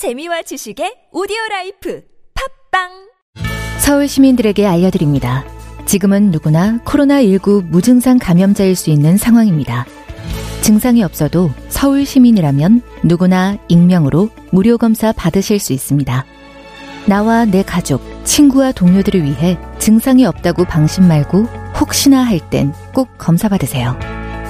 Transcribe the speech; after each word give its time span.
재미와 0.00 0.40
지식의 0.40 1.10
오디오 1.12 1.36
라이프 1.50 2.00
팟빵 2.72 2.88
서울 3.80 4.08
시민들에게 4.08 4.66
알려드립니다. 4.66 5.44
지금은 5.84 6.30
누구나 6.30 6.78
코로나19 6.86 7.66
무증상 7.66 8.18
감염자일 8.18 8.76
수 8.76 8.88
있는 8.88 9.18
상황입니다. 9.18 9.84
증상이 10.62 11.02
없어도 11.02 11.50
서울 11.68 12.06
시민이라면 12.06 12.80
누구나 13.02 13.58
익명으로 13.68 14.30
무료 14.52 14.78
검사 14.78 15.12
받으실 15.12 15.58
수 15.58 15.74
있습니다. 15.74 16.24
나와 17.04 17.44
내 17.44 17.62
가족, 17.62 18.00
친구와 18.24 18.72
동료들을 18.72 19.22
위해 19.22 19.58
증상이 19.78 20.24
없다고 20.24 20.64
방심 20.64 21.08
말고 21.08 21.42
혹시나 21.78 22.22
할 22.22 22.40
땐 22.48 22.72
꼭 22.94 23.10
검사 23.18 23.50
받으세요. 23.50 23.98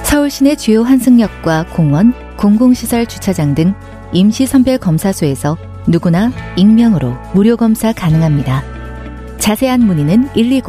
서울 0.03 0.29
시내 0.29 0.55
주요 0.55 0.83
환승역과 0.83 1.67
공원, 1.73 2.13
공공시설 2.37 3.05
주차장 3.05 3.53
등 3.53 3.73
임시선별 4.13 4.77
검사소에서 4.79 5.57
누구나 5.87 6.31
익명으로 6.57 7.15
무료 7.33 7.57
검사 7.57 7.93
가능합니다. 7.93 8.63
자세한 9.39 9.81
문의는 9.81 10.29
120. 10.33 10.63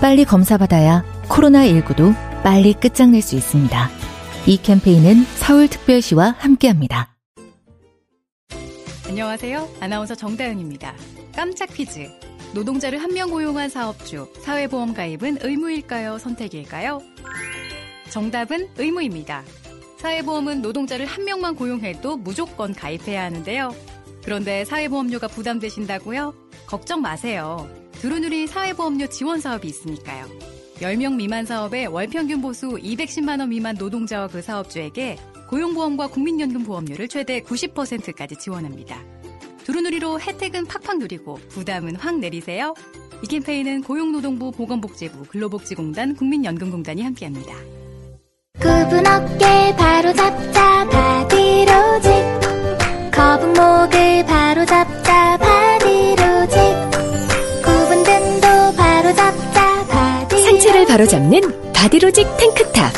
빨리 0.00 0.24
검사받아야 0.24 1.04
코로나19도 1.28 2.14
빨리 2.42 2.74
끝장낼 2.74 3.22
수 3.22 3.36
있습니다. 3.36 3.90
이 4.46 4.56
캠페인은 4.58 5.24
서울특별시와 5.24 6.36
함께합니다. 6.38 7.14
안녕하세요. 9.08 9.68
아나운서 9.80 10.14
정다은입니다. 10.14 10.94
깜짝 11.34 11.66
퀴즈. 11.72 12.08
노동자를 12.54 13.02
한 13.02 13.10
명 13.12 13.30
고용한 13.30 13.68
사업주, 13.68 14.28
사회보험 14.42 14.94
가입은 14.94 15.38
의무일까요? 15.42 16.18
선택일까요? 16.18 17.00
정답은 18.10 18.68
의무입니다. 18.78 19.42
사회보험은 20.04 20.60
노동자를 20.60 21.06
한 21.06 21.24
명만 21.24 21.56
고용해도 21.56 22.18
무조건 22.18 22.74
가입해야 22.74 23.24
하는데요. 23.24 23.74
그런데 24.22 24.66
사회보험료가 24.66 25.28
부담되신다고요? 25.28 26.34
걱정 26.66 27.00
마세요. 27.00 27.66
두루누리 27.92 28.46
사회보험료 28.46 29.06
지원 29.06 29.40
사업이 29.40 29.66
있으니까요. 29.66 30.26
10명 30.76 31.14
미만 31.14 31.46
사업에 31.46 31.86
월평균 31.86 32.42
보수 32.42 32.68
210만 32.68 33.40
원 33.40 33.48
미만 33.48 33.76
노동자와 33.76 34.28
그 34.28 34.42
사업주에게 34.42 35.16
고용보험과 35.48 36.08
국민연금 36.08 36.64
보험료를 36.64 37.08
최대 37.08 37.40
90%까지 37.40 38.36
지원합니다. 38.36 39.02
두루누리로 39.64 40.20
혜택은 40.20 40.66
팍팍 40.66 40.98
누리고 40.98 41.36
부담은 41.48 41.96
확 41.96 42.18
내리세요. 42.18 42.74
이 43.22 43.26
캠페인은 43.26 43.82
고용노동부 43.82 44.52
보건복지부 44.52 45.24
근로복지공단 45.28 46.14
국민연금공단이 46.16 47.00
함께합니다. 47.00 47.83
굽은 48.60 49.04
어깨 49.04 49.74
바로 49.76 50.12
잡자 50.12 50.86
바디로직 50.88 52.12
거북목을 53.10 54.24
바로 54.26 54.64
잡자 54.64 55.36
바디로직 55.38 56.60
굽은 57.64 58.04
등도 58.04 58.76
바로 58.76 59.12
잡자 59.12 59.84
바디 59.88 60.40
상체를 60.40 60.86
바로 60.86 61.04
잡는 61.04 61.40
바디로직 61.72 62.36
탱크탑. 62.36 62.92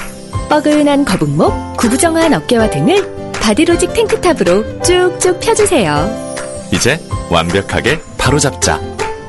뻐근한 0.50 1.06
거북목, 1.06 1.78
구부정한 1.78 2.34
어깨와 2.34 2.68
등을 2.68 3.32
바디로직 3.32 3.94
탱크탑으로 3.94 4.82
쭉쭉 4.82 5.40
펴주세요. 5.40 6.06
이제 6.70 7.00
완벽하게 7.30 7.98
바로 8.18 8.38
잡자. 8.38 8.78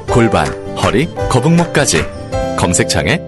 골반, 0.10 0.46
허리, 0.76 1.08
거북목까지. 1.30 2.06
검색창에 2.58 3.22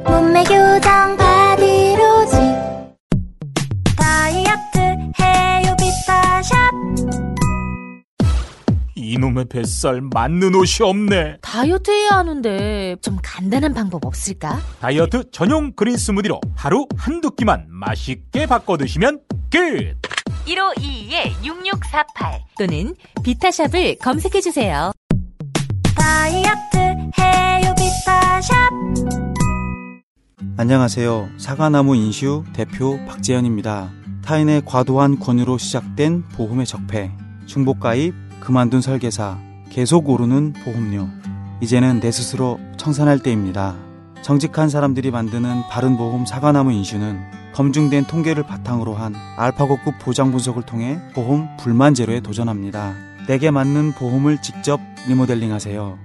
이놈의 9.20 9.46
뱃살 9.50 10.02
맞는 10.02 10.56
옷이 10.56 10.88
없네. 10.88 11.40
다이어트 11.42 11.92
해야 11.92 12.12
하는데 12.12 12.96
좀 13.02 13.18
간단한 13.22 13.74
방법 13.74 14.06
없을까? 14.06 14.60
다이어트 14.80 15.30
전용 15.32 15.74
그린 15.74 15.98
스무디로 15.98 16.40
하루 16.56 16.88
한두 16.98 17.32
끼만 17.32 17.66
맛있게 17.68 18.46
바꿔 18.46 18.78
드시면 18.78 19.20
끝. 19.52 19.98
1522-6648 20.46 22.40
또는 22.58 22.96
비타샵을 23.22 23.98
검색해 23.98 24.40
주세요. 24.40 24.94
다이어트 25.96 26.78
해요 27.20 27.76
비타샵 27.78 28.72
안녕하세요. 30.56 31.30
사과나무 31.38 31.98
인슈 31.98 32.46
대표 32.54 32.98
박재현입니다. 33.06 33.92
타인의 34.24 34.64
과도한 34.66 35.20
권유로 35.20 35.58
시작된 35.58 36.24
보험의 36.30 36.66
적폐, 36.66 37.12
중복가입, 37.48 38.29
그만둔 38.42 38.82
설계사, 38.82 39.38
계속 39.70 40.10
오르는 40.10 40.54
보험료. 40.64 41.08
이제는 41.62 42.00
내 42.00 42.12
스스로 42.12 42.60
청산할 42.78 43.20
때입니다. 43.20 43.76
정직한 44.22 44.70
사람들이 44.70 45.12
만드는 45.12 45.64
바른보험 45.70 46.26
사과나무 46.26 46.72
인슈는 46.72 47.20
검증된 47.54 48.06
통계를 48.06 48.44
바탕으로 48.44 48.96
한 48.96 49.16
알파고급 49.38 50.00
보장 50.00 50.32
분석을 50.32 50.64
통해 50.64 51.00
보험 51.14 51.48
불만 51.58 51.94
제로에 51.94 52.20
도전합니다. 52.20 52.94
내게 53.28 53.52
맞는 53.52 53.94
보험을 53.94 54.42
직접 54.42 54.80
리모델링 55.08 55.52
하세요. 55.52 55.98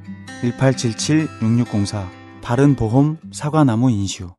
1877-6604 0.42 2.08
바른보험 2.42 3.18
사과나무 3.32 3.90
인슈 3.90 4.30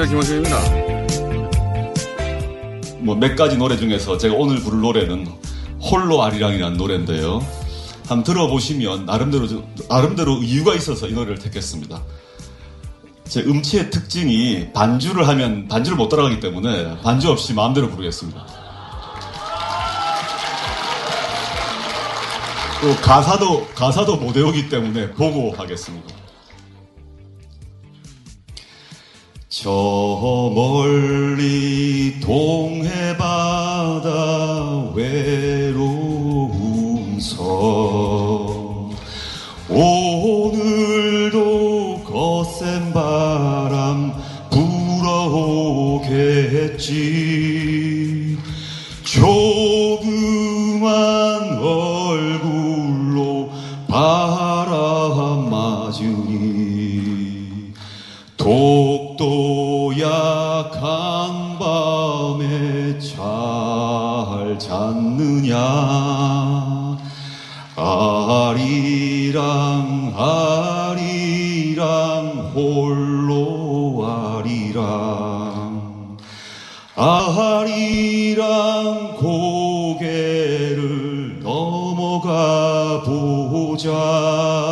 안녕하세요. 0.00 0.42
김원준입니다. 0.42 0.58
뭐 3.00 3.16
몇 3.16 3.34
가지 3.34 3.56
노래 3.56 3.76
중에서 3.76 4.16
제가 4.16 4.34
오늘 4.36 4.60
부를 4.60 4.80
노래는 4.80 5.26
홀로 5.80 6.22
아리랑이라는 6.22 6.76
노래인데요. 6.76 7.44
한번 8.06 8.22
들어보시면 8.22 9.06
나름대로 9.06 9.48
나름대로 9.88 10.40
이유가 10.42 10.74
있어서 10.76 11.08
이 11.08 11.12
노래를 11.14 11.38
택했습니다. 11.38 12.00
제 13.24 13.40
음치의 13.40 13.90
특징이 13.90 14.72
반주를 14.72 15.26
하면 15.26 15.66
반주를 15.66 15.98
못 15.98 16.08
따라가기 16.08 16.38
때문에 16.38 17.00
반주 17.02 17.28
없이 17.30 17.52
마음대로 17.52 17.88
부르겠습니다. 17.90 18.46
또 22.80 22.94
가사도 23.02 23.66
가사도 23.74 24.16
못 24.16 24.36
외우기 24.36 24.68
때문에 24.68 25.10
보고 25.10 25.50
하겠습니다. 25.56 26.14
저 29.60 30.52
멀리 30.54 32.20
동해 32.20 33.16
바다 33.16 34.84
외로운 34.94 35.98
섬 37.18 38.92
오늘도 39.68 41.34
거센 42.04 42.92
바람 42.92 44.12
불어오겠지 44.48 45.98
밤에 62.28 62.98
잘 62.98 64.58
잤느냐? 64.58 65.56
아리랑 67.74 69.32
아리랑 70.14 71.76
홀로 72.54 74.04
아리 74.06 74.72
아리랑. 74.74 76.18
아리랑 76.96 78.26
고개를 79.16 80.20
넘어가 81.40 83.02
보자 83.04 84.67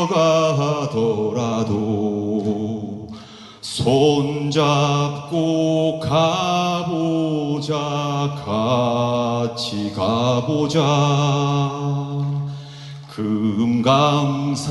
쉬어가더라도 0.00 1.68
손잡고 3.60 4.80
가보자 6.00 7.74
같이 8.44 9.92
가보자. 9.92 10.80
금강산 13.10 14.70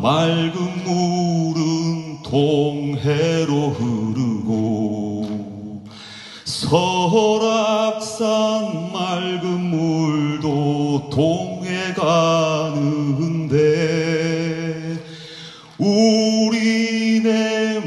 맑은 0.00 0.84
물은 0.84 2.22
동해로 2.22 3.70
흐르고 3.70 5.26
설악산 6.44 8.12
맑은 8.92 9.60
물도 9.60 11.10
동해 11.10 11.92
가는데 11.94 12.92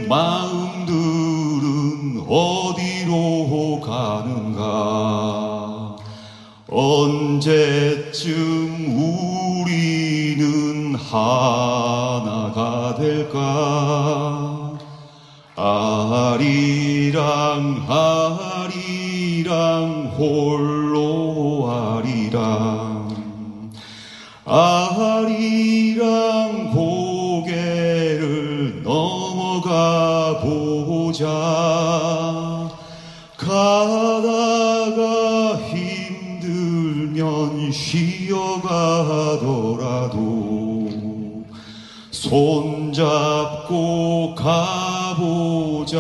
마음들은 0.08 0.96
어디로 2.28 3.82
가는가? 3.82 5.96
언제쯤 6.70 8.36
우리는 9.64 10.96
하나가 10.96 12.96
될까? 12.96 14.78
아리랑 15.56 17.86
아리랑 18.68 20.14
홀로 20.18 21.72
아리랑. 21.72 23.06
아리랑 24.46 25.76
넘어 26.76 26.95
가 29.76 30.40
보자. 30.40 31.28
가다가 33.36 35.04
힘들면 35.68 37.20
쉬어가더라도 37.74 38.64
손잡고 42.12 42.86
가보자. 44.36 46.00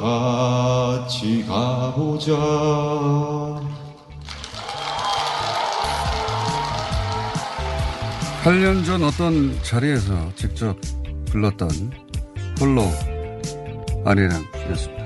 같이 0.00 1.44
가보자. 1.46 2.32
8년 8.42 8.84
전 8.84 9.04
어떤 9.04 9.56
자리에서 9.62 10.32
직접 10.36 10.76
불렀던 11.26 12.05
홀로 12.60 12.82
아리랑이었습니다. 14.04 14.96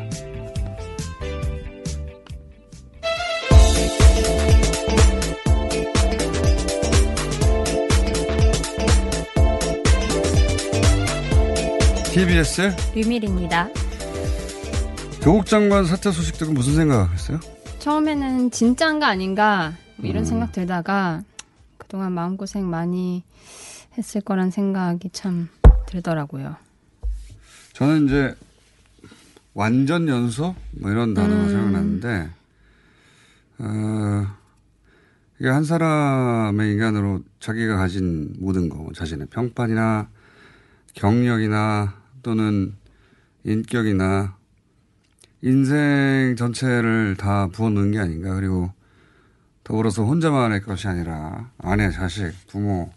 TBS 12.12 12.70
류밀입니다. 12.94 13.68
교국 15.22 15.46
장관 15.46 15.84
사퇴 15.84 16.10
소식 16.12 16.38
듣고 16.38 16.52
무슨 16.52 16.74
생각했어요? 16.74 17.40
처음에는 17.78 18.50
진짜인가 18.50 19.08
아닌가 19.08 19.74
뭐 19.96 20.08
이런 20.08 20.22
음. 20.22 20.24
생각 20.24 20.52
들다가 20.52 21.22
그동안 21.78 22.12
마음고생 22.12 22.68
많이 22.68 23.24
했을 23.96 24.20
거란 24.20 24.50
생각이 24.50 25.10
참 25.10 25.48
들더라고요. 25.86 26.56
저는 27.80 28.04
이제 28.04 28.34
완전 29.54 30.06
연소 30.06 30.54
뭐 30.72 30.90
이런 30.90 31.14
단어가 31.14 31.44
음. 31.44 31.48
생각났는데 31.48 32.30
어, 33.56 34.26
이게 35.38 35.48
한 35.48 35.64
사람의 35.64 36.72
인간으로 36.72 37.22
자기가 37.38 37.78
가진 37.78 38.34
모든 38.38 38.68
거뭐 38.68 38.92
자신의 38.92 39.28
평판이나 39.28 40.10
경력이나 40.92 41.94
또는 42.22 42.74
인격이나 43.44 44.36
인생 45.40 46.36
전체를 46.36 47.16
다 47.16 47.46
부어넣은 47.46 47.92
게 47.92 47.98
아닌가 47.98 48.34
그리고 48.34 48.74
더불어서 49.64 50.04
혼자만의 50.04 50.64
것이 50.64 50.86
아니라 50.86 51.50
아내, 51.56 51.90
자식, 51.90 52.30
부모, 52.46 52.92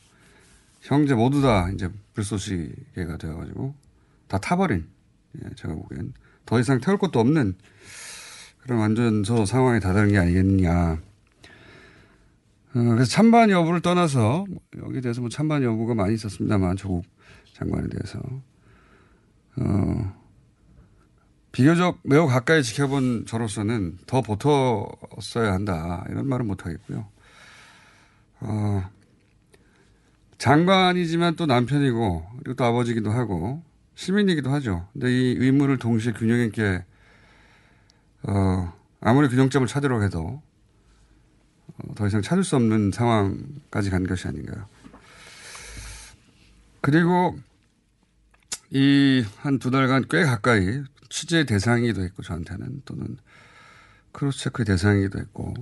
형제 0.82 1.16
모두 1.16 1.42
다 1.42 1.70
이제 1.70 1.88
불쏘시개가 2.16 3.16
되어가지고 3.16 3.83
다 4.28 4.38
타버린 4.38 4.88
예, 5.44 5.50
제가 5.56 5.74
보기엔 5.74 6.14
더 6.46 6.60
이상 6.60 6.80
태울 6.80 6.98
것도 6.98 7.20
없는 7.20 7.56
그런 8.64 8.80
완전 8.80 9.24
저 9.24 9.46
상황에 9.46 9.80
다다른 9.80 10.12
게 10.12 10.18
아니겠느냐. 10.18 11.02
어, 12.76 12.80
그래서 12.80 13.06
찬반 13.06 13.50
여부를 13.50 13.82
떠나서 13.82 14.46
여기에 14.78 15.02
대해서 15.02 15.22
뭐 15.22 15.30
찬반 15.30 15.64
여부가 15.64 15.94
많이 15.94 16.14
있었습니다만 16.16 16.78
조국 16.78 17.06
장관에 17.54 17.88
대해서 17.90 18.20
어, 19.58 20.24
비교적 21.52 22.00
매우 22.04 22.26
가까이 22.26 22.64
지켜본 22.64 23.26
저로서는 23.28 24.00
더 24.08 24.22
버텼어야 24.22 25.54
한다 25.54 26.06
이런 26.10 26.28
말은 26.28 26.48
못 26.48 26.66
하겠고요. 26.66 27.06
어, 28.40 28.90
장관이지만 30.38 31.36
또 31.36 31.46
남편이고 31.46 32.28
그리고 32.40 32.56
또 32.56 32.64
아버지기도 32.66 33.12
하고 33.12 33.62
시민이기도 33.96 34.50
하죠. 34.54 34.88
근데 34.94 35.12
이 35.12 35.36
의무를 35.40 35.78
동시에 35.78 36.14
균형 36.14 36.40
있게 36.40 36.84
어, 38.24 38.74
아무리 39.02 39.28
균형점을 39.30 39.68
찾으려고 39.68 40.04
해도 40.04 40.42
어, 41.78 41.96
더 41.96 42.08
이상 42.08 42.22
찾을 42.22 42.44
수 42.44 42.56
없는 42.56 42.92
상황까지 42.92 43.90
간 43.90 44.06
것이 44.08 44.28
아닌가. 44.28 44.68
그리고 46.82 47.38
이 48.72 49.24
한 49.42 49.60
두 49.60 49.70
달간 49.72 50.04
꽤 50.10 50.24
가까이 50.24 50.82
취재 51.10 51.46
대상이기도 51.46 52.02
했고 52.02 52.24
저한테는 52.24 52.82
또는 52.86 53.18
크로스체크의 54.14 54.66
대상이기도 54.66 55.20
했고 55.20 55.54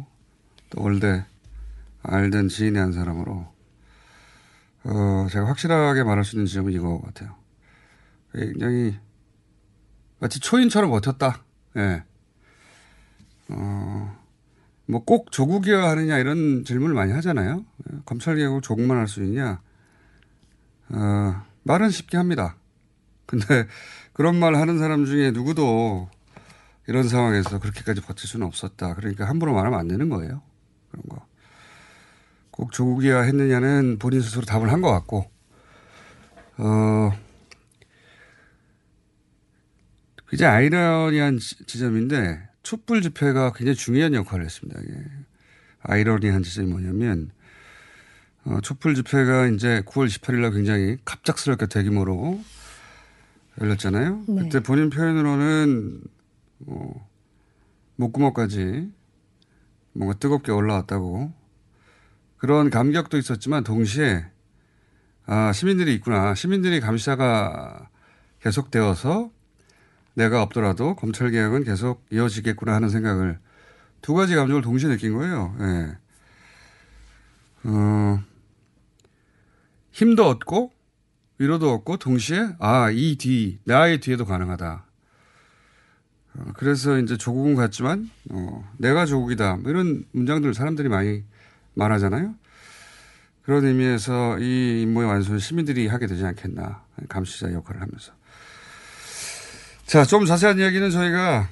또 0.70 0.82
월대 0.82 1.26
알던 2.04 2.48
지인의 2.48 2.82
한 2.82 2.94
사람으로 2.94 3.52
어, 4.84 5.28
제가 5.30 5.48
확실하게 5.48 6.04
말할 6.04 6.24
수 6.24 6.36
있는 6.36 6.46
지점은 6.48 6.72
이거 6.72 7.02
같아요. 7.02 7.36
굉장히 8.34 8.98
마치 10.20 10.40
초인처럼 10.40 10.90
버텼다. 10.92 11.44
예. 11.78 12.04
어, 13.50 14.18
뭐 14.88 15.04
꼭 15.06 15.32
조국이어야 15.32 15.90
하느냐 15.90 16.18
이런 16.18 16.64
질문을 16.66 16.96
많이 16.96 17.12
하잖아요. 17.14 17.66
예, 17.94 17.98
검찰 18.06 18.36
개혁을 18.36 18.62
조국만 18.62 18.98
할 18.98 19.08
수 19.08 19.24
있냐? 19.24 19.62
어, 20.90 21.42
말은 21.64 21.90
쉽게 21.90 22.18
합니다. 22.18 22.56
근데 23.26 23.68
그런 24.14 24.38
말 24.40 24.56
하는 24.56 24.78
사람 24.78 25.06
중에 25.06 25.32
누구도 25.32 26.10
이런 26.88 27.08
상황에서 27.08 27.60
그렇게까지 27.60 28.02
버틸 28.02 28.28
수는 28.28 28.46
없었다. 28.48 28.96
그러니까 28.96 29.28
함부로 29.28 29.54
말하면 29.54 29.80
안 29.80 29.88
되는 29.88 30.10
거예요. 30.10 30.42
그런 30.92 31.04
거. 31.08 31.26
꼭 32.52 32.74
조국이어야 32.74 33.22
했느냐는 33.22 33.98
본인 34.00 34.22
스스로 34.22 34.44
답을 34.46 34.72
한 34.72 34.82
것 34.82 34.92
같고, 34.92 35.32
어, 36.58 37.12
굉장히 40.32 40.56
아이러니한 40.56 41.38
지- 41.40 41.66
지점인데, 41.66 42.48
촛불 42.64 43.02
집회가 43.02 43.52
굉장히 43.52 43.76
중요한 43.76 44.14
역할을 44.14 44.46
했습니다. 44.46 44.80
이게. 44.82 44.94
아이러니한 45.82 46.42
지점이 46.42 46.70
뭐냐면, 46.72 47.32
어, 48.46 48.60
촛불 48.62 48.96
집회가 48.96 49.48
이제 49.48 49.82
9월 49.86 50.08
28일 50.08 50.42
날 50.42 50.52
굉장히 50.52 50.98
갑작스럽게 51.04 51.66
대규모로 51.68 52.42
열렸잖아요. 53.60 54.24
네. 54.30 54.44
그때 54.44 54.62
본인 54.62 54.90
표현으로는, 54.90 56.02
뭐, 56.60 57.10
목구멍까지 57.98 58.90
뭔가 59.94 60.18
뜨겁게 60.18 60.52
올라왔다고 60.54 61.34
그런 62.38 62.70
감격도 62.70 63.18
있었지만 63.18 63.64
동시에 63.64 64.26
아, 65.26 65.52
시민들이 65.54 65.94
있구나. 65.96 66.34
시민들이 66.34 66.80
감시자가 66.80 67.90
계속되어서 68.42 69.30
내가 70.22 70.44
없더라도 70.44 70.96
검찰 70.96 71.32
개혁은 71.32 71.64
계속 71.64 72.06
이어지겠구나 72.12 72.76
하는 72.76 72.90
생각을 72.90 73.40
두 74.02 74.14
가지 74.14 74.36
감정을 74.36 74.62
동시에 74.62 74.88
느낀 74.88 75.14
거예요. 75.14 75.56
예. 75.60 75.98
어, 77.64 78.20
힘도 79.92 80.28
얻고 80.28 80.72
위로도 81.40 81.74
얻고 81.74 81.98
동시에 81.98 82.50
아, 82.60 82.92
이 82.92 83.16
뒤, 83.16 83.60
나의 83.64 84.00
뒤에도 84.00 84.26
가능하다. 84.26 84.86
어, 86.36 86.46
그래서 86.56 87.00
이제 87.00 87.18
조국은 87.18 87.56
같지만 87.56 88.10
어, 88.30 88.72
내가 88.78 89.08
조국이다. 89.08 89.58
뭐 89.58 89.72
이런 89.72 90.06
문장들 90.12 90.54
사람들이 90.54 90.88
많이 90.88 91.24
말하잖아요. 91.74 92.36
그런 93.42 93.66
의미에서 93.66 94.38
이 94.38 94.84
임무의 94.84 95.08
완수는 95.08 95.40
시민들이 95.40 95.88
하게 95.88 96.06
되지 96.06 96.24
않겠나. 96.26 96.86
감시자 97.10 97.52
역할을 97.52 97.82
하면서. 97.82 98.14
자, 99.92 100.06
좀 100.06 100.26
자세한 100.26 100.58
이야기는 100.58 100.90
저희가 100.90 101.50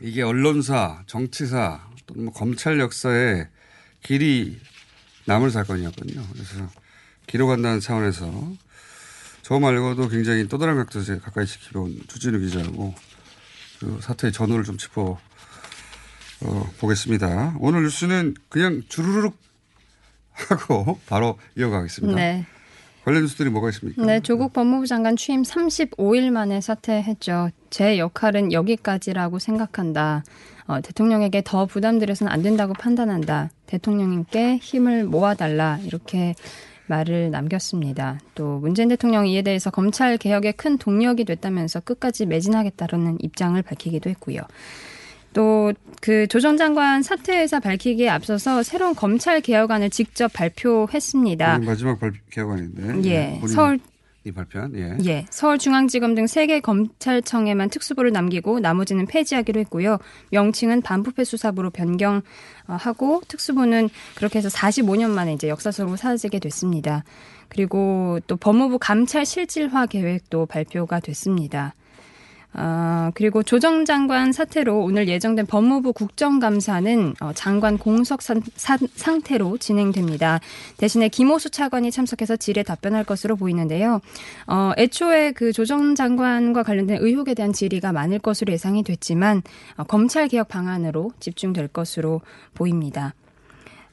이게 0.00 0.22
언론사, 0.22 1.02
정치사, 1.08 1.84
또는 2.06 2.26
뭐 2.26 2.32
검찰 2.32 2.78
역사에 2.78 3.48
길이 4.04 4.60
남을 5.26 5.50
사건이었거든요. 5.50 6.24
그래서 6.32 6.70
기록한다는 7.26 7.80
차원에서 7.80 8.52
저 9.42 9.58
말고도 9.58 10.10
굉장히 10.10 10.46
또 10.46 10.58
다른 10.58 10.76
각도에서 10.76 11.18
가까이 11.18 11.44
지켜본 11.44 12.02
주진우 12.06 12.38
기자하고 12.38 12.94
그 13.80 13.98
사태의 14.00 14.32
전후를 14.32 14.62
좀 14.62 14.78
짚어 14.78 15.18
어, 16.42 16.72
보겠습니다. 16.78 17.56
오늘 17.58 17.82
뉴스는 17.82 18.36
그냥 18.48 18.84
주르륵 18.88 19.36
하고 20.30 21.00
바로 21.06 21.36
이어가겠습니다. 21.56 22.14
네. 22.14 22.46
관련 23.08 23.22
뉴스들이 23.22 23.48
뭐가 23.48 23.70
있습니까? 23.70 24.04
네, 24.04 24.20
조국 24.20 24.52
법무부 24.52 24.86
장관 24.86 25.16
취임 25.16 25.40
35일 25.40 26.30
만에 26.30 26.60
사퇴했죠. 26.60 27.48
제 27.70 27.96
역할은 27.96 28.52
여기까지라고 28.52 29.38
생각한다. 29.38 30.24
어, 30.66 30.82
대통령에게 30.82 31.40
더 31.42 31.64
부담드려서는 31.64 32.30
안 32.30 32.42
된다고 32.42 32.74
판단한다. 32.74 33.48
대통령님께 33.64 34.58
힘을 34.58 35.04
모아달라. 35.04 35.78
이렇게 35.84 36.34
말을 36.88 37.30
남겼습니다. 37.30 38.20
또 38.34 38.58
문재인 38.58 38.90
대통령이 38.90 39.32
이에 39.32 39.40
대해서 39.40 39.70
검찰 39.70 40.18
개혁에 40.18 40.52
큰 40.52 40.76
동력이 40.76 41.24
됐다면서 41.24 41.80
끝까지 41.80 42.26
매진하겠다는 42.26 43.18
입장을 43.22 43.60
밝히기도 43.62 44.10
했고요. 44.10 44.42
또 45.32 45.72
그조전 46.00 46.56
장관 46.56 47.02
사퇴에서 47.02 47.60
밝히기에 47.60 48.08
앞서서 48.08 48.62
새로운 48.62 48.94
검찰 48.94 49.40
개혁안을 49.40 49.90
직접 49.90 50.32
발표했습니다. 50.32 51.58
마지막 51.60 51.98
발, 52.00 52.12
개혁안인데. 52.30 53.08
예, 53.10 53.40
서울 53.46 53.78
이 54.24 54.32
발표한 54.32 54.74
예. 54.76 54.96
예, 55.06 55.26
서울중앙지검 55.30 56.14
등 56.14 56.24
세 56.24 56.46
개 56.46 56.60
검찰청에만 56.60 57.70
특수부를 57.70 58.12
남기고 58.12 58.60
나머지는 58.60 59.06
폐지하기로 59.06 59.60
했고요. 59.60 59.98
명칭은 60.32 60.82
반부패 60.82 61.24
수사부로 61.24 61.70
변경하고 61.70 63.22
특수부는 63.28 63.88
그렇게 64.16 64.38
해서 64.38 64.48
45년 64.48 65.10
만에 65.10 65.32
이제 65.34 65.48
역사적으로 65.48 65.96
사라지게 65.96 66.40
됐습니다. 66.40 67.04
그리고 67.48 68.18
또 68.26 68.36
법무부 68.36 68.78
감찰 68.78 69.24
실질화 69.24 69.86
계획도 69.86 70.46
발표가 70.46 71.00
됐습니다. 71.00 71.74
아, 72.54 73.12
그리고 73.14 73.42
조정 73.42 73.84
장관 73.84 74.32
사태로 74.32 74.80
오늘 74.80 75.06
예정된 75.06 75.46
법무부 75.46 75.92
국정감사는 75.92 77.14
어, 77.20 77.32
장관 77.34 77.78
공석 77.78 78.22
산, 78.22 78.42
사, 78.56 78.78
상태로 78.94 79.58
진행됩니다. 79.58 80.40
대신에 80.78 81.08
김호수 81.08 81.50
차관이 81.50 81.90
참석해서 81.90 82.36
질에 82.36 82.62
답변할 82.62 83.04
것으로 83.04 83.36
보이는데요. 83.36 84.00
어, 84.46 84.72
애초에 84.78 85.32
그 85.32 85.52
조정 85.52 85.94
장관과 85.94 86.62
관련된 86.62 86.98
의혹에 87.00 87.34
대한 87.34 87.52
질의가 87.52 87.92
많을 87.92 88.18
것으로 88.18 88.52
예상이 88.52 88.82
됐지만 88.82 89.42
어, 89.76 89.84
검찰 89.84 90.26
개혁 90.28 90.48
방안으로 90.48 91.12
집중될 91.20 91.68
것으로 91.68 92.22
보입니다. 92.54 93.14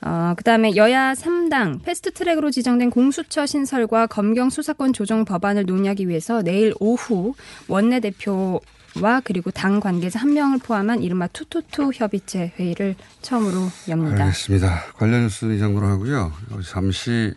어, 0.01 0.33
그 0.37 0.43
다음에 0.43 0.75
여야 0.75 1.13
3당 1.13 1.83
패스트 1.83 2.11
트랙으로 2.11 2.51
지정된 2.51 2.89
공수처 2.89 3.45
신설과 3.45 4.07
검경 4.07 4.49
수사권 4.49 4.93
조정 4.93 5.25
법안을 5.25 5.65
논의하기 5.65 6.07
위해서 6.07 6.41
내일 6.41 6.73
오후 6.79 7.33
원내대표 7.67 8.61
와 9.01 9.21
그리고 9.23 9.51
당 9.51 9.79
관계자 9.79 10.19
한 10.19 10.33
명을 10.33 10.59
포함한 10.59 11.03
이른바 11.03 11.27
two 11.27 11.49
two 11.49 11.70
two 11.70 11.91
협의체 11.93 12.53
회의를 12.57 12.95
처음으로 13.21 13.67
엽니다. 13.89 14.23
알겠습니다. 14.23 14.83
관련 14.93 15.23
뉴스는 15.23 15.55
이 15.55 15.59
정도로 15.59 15.85
하고요. 15.87 16.31
잠시 16.63 17.33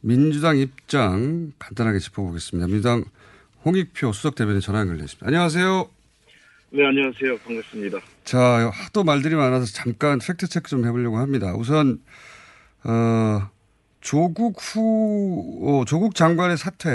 민주당 0.00 0.56
입장 0.56 1.52
간단하게 1.58 1.98
짚어보겠습니다. 1.98 2.66
민주당 2.68 3.04
홍익표 3.64 4.12
수석 4.12 4.36
대변인 4.36 4.60
전화 4.60 4.80
연결되어 4.80 5.04
있습니다. 5.04 5.26
안녕하세요. 5.26 5.95
네, 6.70 6.84
안녕하세요. 6.84 7.38
반갑습니다. 7.38 7.98
자, 8.24 8.38
하도 8.72 9.04
말들이 9.04 9.34
많아서 9.34 9.66
잠깐 9.66 10.18
팩트 10.18 10.48
체크 10.48 10.68
좀 10.68 10.84
해보려고 10.84 11.18
합니다. 11.18 11.54
우선 11.56 12.00
어, 12.84 13.48
조국 14.00 14.56
후 14.58 15.58
어, 15.62 15.84
조국 15.84 16.14
장관의 16.14 16.56
사퇴 16.56 16.88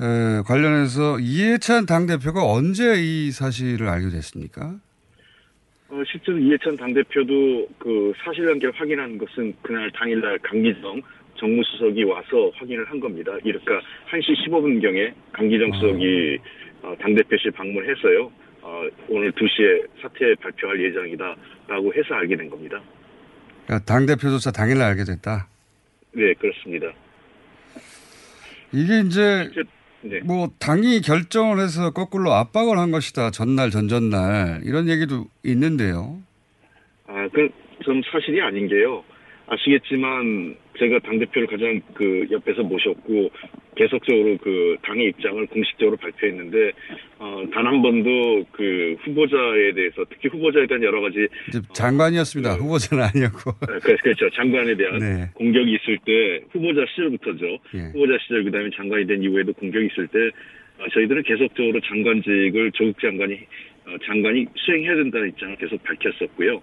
에, 0.00 0.42
관련해서 0.46 1.18
이해찬 1.20 1.86
당 1.86 2.06
대표가 2.06 2.44
언제 2.44 2.94
이 2.98 3.30
사실을 3.30 3.88
알게 3.88 4.10
됐습니까? 4.10 4.76
어, 5.88 6.02
실제로 6.10 6.38
이해찬 6.38 6.76
당대표도 6.76 7.68
그 7.78 8.12
사실관계를 8.24 8.72
확인한 8.74 9.18
것은 9.18 9.54
그날 9.60 9.90
당일날 9.92 10.38
강기정 10.38 11.02
정무수석이 11.38 12.04
와서 12.04 12.50
확인을 12.54 12.88
한 12.88 12.98
겁니다. 13.00 13.32
그러니까 13.42 13.80
1시 14.10 14.48
15분경에 14.48 15.12
강기정 15.32 15.72
수석이 15.74 16.38
어, 16.92 16.96
당대표실 17.00 17.50
방문해서요. 17.52 18.30
어, 18.62 18.82
오늘 19.08 19.32
2시에 19.32 19.86
사퇴 20.00 20.34
발표할 20.36 20.80
예정이다라고 20.84 21.94
해서 21.94 22.14
알게 22.14 22.36
된 22.36 22.50
겁니다. 22.50 22.80
그러니까 23.66 23.84
당 23.84 24.06
대표조차 24.06 24.50
당일날 24.52 24.90
알게 24.90 25.04
됐다. 25.04 25.48
네, 26.12 26.34
그렇습니다. 26.34 26.92
이게 28.72 29.00
이제 29.00 29.50
네. 30.02 30.20
뭐 30.20 30.48
당이 30.58 31.00
결정을 31.00 31.58
해서 31.60 31.92
거꾸로 31.92 32.32
압박을 32.32 32.78
한 32.78 32.90
것이다. 32.90 33.30
전날 33.30 33.70
전전날 33.70 34.60
이런 34.64 34.88
얘기도 34.88 35.26
있는데요. 35.44 36.20
아, 37.06 37.28
그, 37.32 37.48
좀 37.82 38.00
사실이 38.10 38.40
아닌 38.40 38.68
게요. 38.68 39.04
아시겠지만 39.52 40.56
제가 40.78 40.98
당 41.00 41.18
대표를 41.18 41.46
가장 41.46 41.80
그 41.94 42.26
옆에서 42.30 42.62
모셨고 42.62 43.30
계속적으로 43.76 44.36
그 44.38 44.76
당의 44.82 45.08
입장을 45.08 45.46
공식적으로 45.46 45.96
발표했는데 45.96 46.72
어, 47.18 47.42
단 47.52 47.66
한 47.66 47.80
번도 47.82 48.44
그 48.52 48.96
후보자에 49.04 49.72
대해서 49.74 50.04
특히 50.10 50.28
후보자에 50.28 50.66
대한 50.66 50.82
여러 50.82 51.00
가지 51.00 51.26
장관이었습니다. 51.72 52.54
후보자는 52.54 53.04
아니었고. 53.04 53.50
어, 53.50 53.78
그- 53.82 53.96
그렇죠 53.96 54.28
장관에 54.30 54.74
대한 54.76 54.98
네. 54.98 55.30
공격이 55.34 55.72
있을 55.74 55.98
때 56.04 56.40
후보자 56.50 56.84
시절부터죠 56.90 57.46
예. 57.74 57.78
후보자 57.92 58.16
시절 58.22 58.44
그다음에 58.44 58.70
장관이 58.74 59.06
된 59.06 59.22
이후에도 59.22 59.52
공격이 59.54 59.86
있을 59.92 60.06
때 60.08 60.18
어, 60.78 60.88
저희들은 60.92 61.22
계속적으로 61.24 61.78
장관직을 61.80 62.72
조국 62.72 62.98
장관이 63.00 63.34
어, 63.86 63.96
장관이 64.06 64.46
수행해야 64.56 64.94
된다는 64.96 65.28
입장을 65.28 65.56
계속 65.56 65.82
밝혔었고요. 65.82 66.60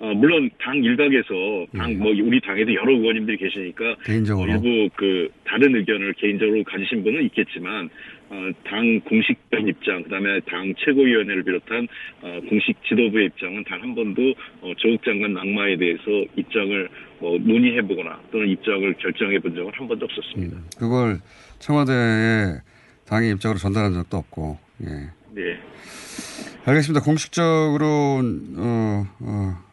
어, 0.00 0.14
물론 0.14 0.48
당 0.58 0.82
일각에서 0.82 1.66
당 1.76 1.98
뭐 1.98 2.10
우리 2.10 2.40
당에도 2.40 2.74
여러 2.74 2.92
의원님들이 2.92 3.36
계시니까 3.36 3.96
개인적으로. 4.04 4.50
어, 4.50 4.54
일부 4.54 4.88
그 4.96 5.28
다른 5.44 5.74
의견을 5.76 6.14
개인적으로 6.14 6.64
가지신 6.64 7.04
분은 7.04 7.22
있겠지만 7.26 7.90
어, 8.30 8.48
당 8.64 9.00
공식적인 9.00 9.68
입장 9.68 10.02
그다음에 10.04 10.40
당 10.48 10.72
최고위원회를 10.78 11.42
비롯한 11.42 11.86
어, 12.22 12.40
공식 12.48 12.76
지도부의 12.88 13.26
입장은 13.26 13.64
단 13.64 13.80
한 13.80 13.94
번도 13.94 14.34
어, 14.62 14.72
조국 14.78 15.04
장관 15.04 15.34
낙마에 15.34 15.76
대해서 15.76 16.02
입장을 16.36 16.88
뭐 17.18 17.36
논의해보거나 17.38 18.20
또는 18.32 18.48
입장을 18.48 18.94
결정해본 18.94 19.54
적은 19.54 19.72
한 19.74 19.86
번도 19.88 20.06
없었습니다. 20.06 20.56
그걸 20.78 21.18
청와대에 21.58 22.60
당의 23.06 23.32
입장으로 23.32 23.58
전달한 23.58 23.92
적도 23.92 24.16
없고. 24.18 24.58
예. 24.84 24.86
네. 25.34 25.58
알겠습니다. 26.64 27.04
공식적으로 27.04 27.86
어, 28.56 29.04
어, 29.20 29.69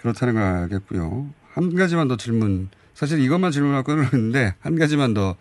그렇다는 0.00 0.34
걸 0.34 0.42
알겠고요. 0.42 1.30
한 1.52 1.74
가지만 1.74 2.08
더 2.08 2.16
질문. 2.16 2.68
사실 2.94 3.20
이것만 3.20 3.50
질문할 3.50 3.82
거는 3.82 4.04
있는데 4.12 4.54
한 4.60 4.78
가지만 4.78 5.14
더 5.14 5.36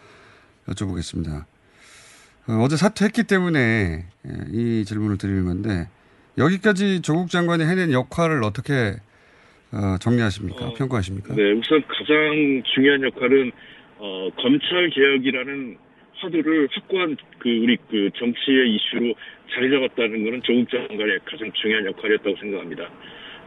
여쭤보겠습니다. 0.68 1.46
어, 2.48 2.68
제 2.68 2.78
사퇴했기 2.78 3.24
때문에 3.24 4.06
예, 4.26 4.32
이 4.52 4.86
질문을 4.86 5.18
드리는 5.18 5.46
건데 5.46 5.88
여기까지 6.38 7.02
조국 7.02 7.30
장관이 7.30 7.64
해낸 7.64 7.92
역할을 7.92 8.44
어떻게 8.44 8.96
어, 9.72 9.98
정리하십니까? 10.00 10.74
평가하십니까? 10.74 11.36
네, 11.36 11.52
우선 11.52 11.84
가장 11.88 12.64
중요한 12.74 13.04
역할은 13.04 13.52
어, 13.98 14.30
검찰 14.38 14.90
개혁이라는 14.90 15.78
화두를 16.16 16.68
확고한 16.72 17.18
그 17.38 17.50
우리 17.50 17.78
그 17.90 18.10
정치의 18.18 18.76
이슈로 18.76 19.14
자리 19.54 19.70
잡았다는 19.70 20.24
것은 20.24 20.42
조국 20.44 20.70
장관의 20.70 21.20
가장 21.26 21.52
중요한 21.54 21.86
역할이었다고 21.86 22.36
생각합니다. 22.40 22.90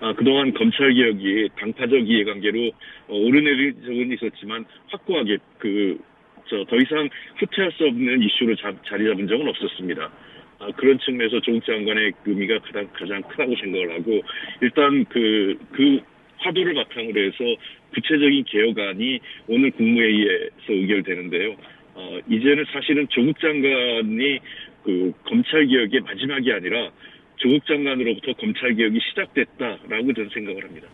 아, 0.03 0.13
그동안 0.15 0.53
검찰 0.53 0.93
개혁이 0.93 1.49
당파적 1.59 2.09
이해관계로 2.09 2.73
어, 3.09 3.17
오르내린 3.17 3.81
적은 3.83 4.13
있었지만 4.13 4.65
확고하게 4.89 5.39
그 5.59 6.13
저 6.53 6.65
더 6.65 6.77
이상 6.77 7.09
후퇴할 7.39 7.73
수 7.73 7.87
없는 7.87 8.23
이슈로 8.23 8.57
자, 8.57 8.73
자리 8.87 9.07
잡은 9.07 9.27
적은 9.27 9.49
없었습니다. 9.49 10.11
아, 10.59 10.71
그런 10.77 10.99
측면에서 10.99 11.41
조국 11.41 11.65
장관의 11.65 12.13
의미가 12.27 12.59
가장 12.61 12.89
가장 12.93 13.23
크다고 13.23 13.57
생각을 13.57 13.93
하고 13.95 14.23
일단 14.61 15.05
그그 15.07 16.01
화두를 16.37 16.75
바탕으로 16.75 17.21
해서 17.21 17.37
구체적인 17.95 18.45
개혁안이 18.45 19.21
오늘 19.49 19.71
국무회의에서 19.73 20.69
의결되는데요. 20.69 21.57
어, 21.95 22.19
이제는 22.29 22.65
사실은 22.73 23.07
조국 23.09 23.39
장관이 23.41 24.39
그 24.85 25.13
검찰 25.25 25.67
개혁의 25.67 26.01
마지막이 26.01 26.53
아니라 26.53 26.91
조국 27.43 27.67
장관으로부터 27.67 28.33
검찰 28.39 28.75
개혁이 28.77 28.99
시작됐다라고 29.11 30.15
저는 30.15 30.31
생각을 30.33 30.65
합니다. 30.65 30.87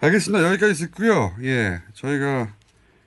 알겠습니다. 0.00 0.48
여기까지 0.50 0.86
듣고요. 0.86 1.34
예, 1.42 1.80
저희가 1.94 2.54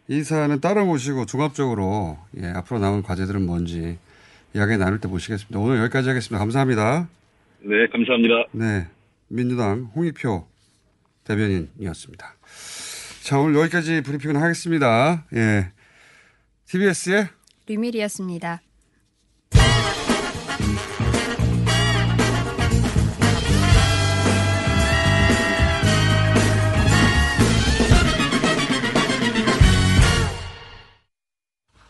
이 0.09 0.23
사안은 0.23 0.59
따로 0.59 0.85
모시고 0.85 1.25
종합적으로 1.25 2.17
예, 2.37 2.47
앞으로 2.47 2.79
남은 2.79 3.03
과제들은 3.03 3.45
뭔지 3.45 3.97
이야기 4.53 4.77
나눌 4.77 4.99
때 4.99 5.07
보시겠습니다. 5.07 5.57
오늘 5.59 5.79
여기까지 5.79 6.09
하겠습니다. 6.09 6.39
감사합니다. 6.39 7.07
네, 7.61 7.87
감사합니다. 7.91 8.45
네, 8.51 8.87
민주당 9.29 9.91
홍익표 9.95 10.45
대변인이었습니다. 11.23 12.35
자, 13.23 13.39
오늘 13.39 13.59
여기까지 13.61 14.01
브리핑을 14.01 14.41
하겠습니다. 14.41 15.25
예, 15.33 15.71
TBS의 16.65 17.27
류밀이었습니다. 17.67 18.61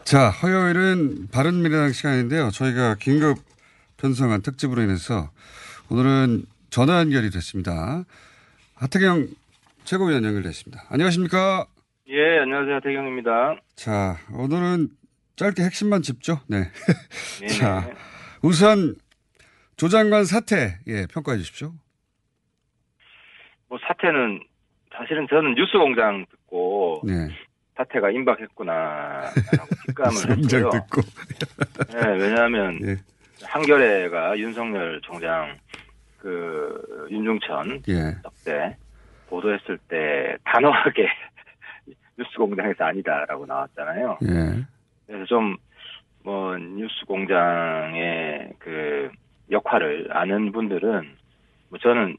자, 0.09 0.31
화요일은 0.31 1.27
바른미래당 1.31 1.91
시간인데요. 1.91 2.49
저희가 2.49 2.95
긴급 2.95 3.37
편성한 3.97 4.41
특집으로 4.41 4.81
인해서 4.81 5.29
오늘은 5.91 6.45
전화 6.71 6.97
연결이 6.97 7.29
됐습니다. 7.29 8.05
하태경 8.73 9.27
최고위원 9.83 10.23
연결됐습니다. 10.23 10.85
안녕하십니까? 10.89 11.67
예, 12.07 12.39
안녕하세요. 12.39 12.79
태경입니다. 12.79 13.57
자, 13.75 14.15
오늘은 14.33 14.87
짧게 15.35 15.61
핵심만 15.61 16.01
짚죠. 16.01 16.39
네. 16.47 16.63
자, 17.59 17.87
우선 18.41 18.95
조 19.77 19.89
장관 19.89 20.25
사태, 20.25 20.79
예, 20.87 21.05
평가해 21.05 21.37
주십시오. 21.37 21.71
뭐 23.67 23.77
사태는 23.87 24.41
사실은 24.91 25.27
저는 25.29 25.53
뉴스 25.53 25.73
공장 25.73 26.25
듣고 26.31 27.03
네. 27.05 27.29
사태가 27.79 28.11
임박했구나라고 28.11 29.33
직감을 29.87 30.37
했고요. 30.37 30.69
듣고. 30.69 31.01
네, 31.93 32.07
왜냐하면 32.17 32.79
예. 32.83 32.97
한겨레가 33.43 34.37
윤석열 34.37 34.99
총장 35.01 35.57
그 36.17 37.07
윤중천 37.09 37.83
예. 37.87 38.15
때 38.43 38.77
보도했을 39.29 39.77
때 39.87 40.35
단호하게 40.43 41.07
뉴스 42.17 42.31
공장에서 42.37 42.83
아니다라고 42.83 43.45
나왔잖아요. 43.45 44.17
예. 44.23 44.65
그래서 45.07 45.25
좀 45.25 45.57
뭐 46.23 46.57
뉴스 46.57 47.05
공장의 47.07 48.53
그 48.59 49.09
역할을 49.49 50.09
아는 50.11 50.51
분들은 50.51 51.15
뭐 51.69 51.79
저는 51.79 52.17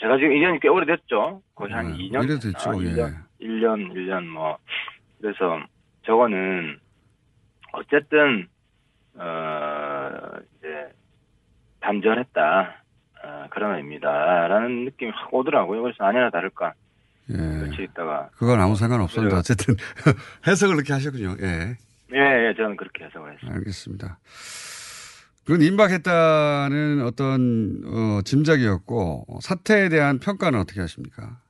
제가 0.00 0.16
지금 0.16 0.30
2년이 0.30 0.60
꽤 0.60 0.68
오래됐죠. 0.68 1.42
거의 1.54 1.72
한 1.72 1.94
2년 1.96 2.24
이래 2.24 2.38
됐죠. 2.38 2.70
아, 2.70 2.74
예. 2.76 2.88
1년, 2.88 3.14
1년, 3.40 3.92
1년 3.94 4.26
뭐 4.26 4.58
그래서 5.22 5.64
저거는 6.04 6.78
어쨌든 7.72 8.48
어 9.14 10.10
이제 10.58 10.92
단절했다 11.80 12.82
어, 13.24 13.46
그런 13.50 13.76
의미다라는 13.76 14.84
느낌이 14.86 15.12
확 15.14 15.32
오더라고요. 15.32 15.82
그래서 15.82 16.04
아니나 16.04 16.28
다를까 16.30 16.74
예. 17.30 17.36
며칠 17.36 17.84
있다가 17.84 18.30
그건 18.34 18.60
아무 18.60 18.74
상관 18.74 19.00
없습니다. 19.00 19.38
어쨌든 19.38 19.76
해석을 20.46 20.74
그렇게 20.74 20.92
하셨군요. 20.92 21.36
예. 21.40 21.76
예, 22.14 22.48
예 22.48 22.54
저는 22.56 22.76
그렇게 22.76 23.04
해석을 23.04 23.34
했어요. 23.34 23.54
알겠습니다. 23.54 24.18
그건 25.44 25.62
임박했다는 25.62 27.02
어떤 27.02 27.82
어, 27.86 28.22
짐작이었고 28.24 29.38
사태에 29.40 29.88
대한 29.88 30.18
평가는 30.18 30.58
어떻게 30.58 30.80
하십니까? 30.80 31.40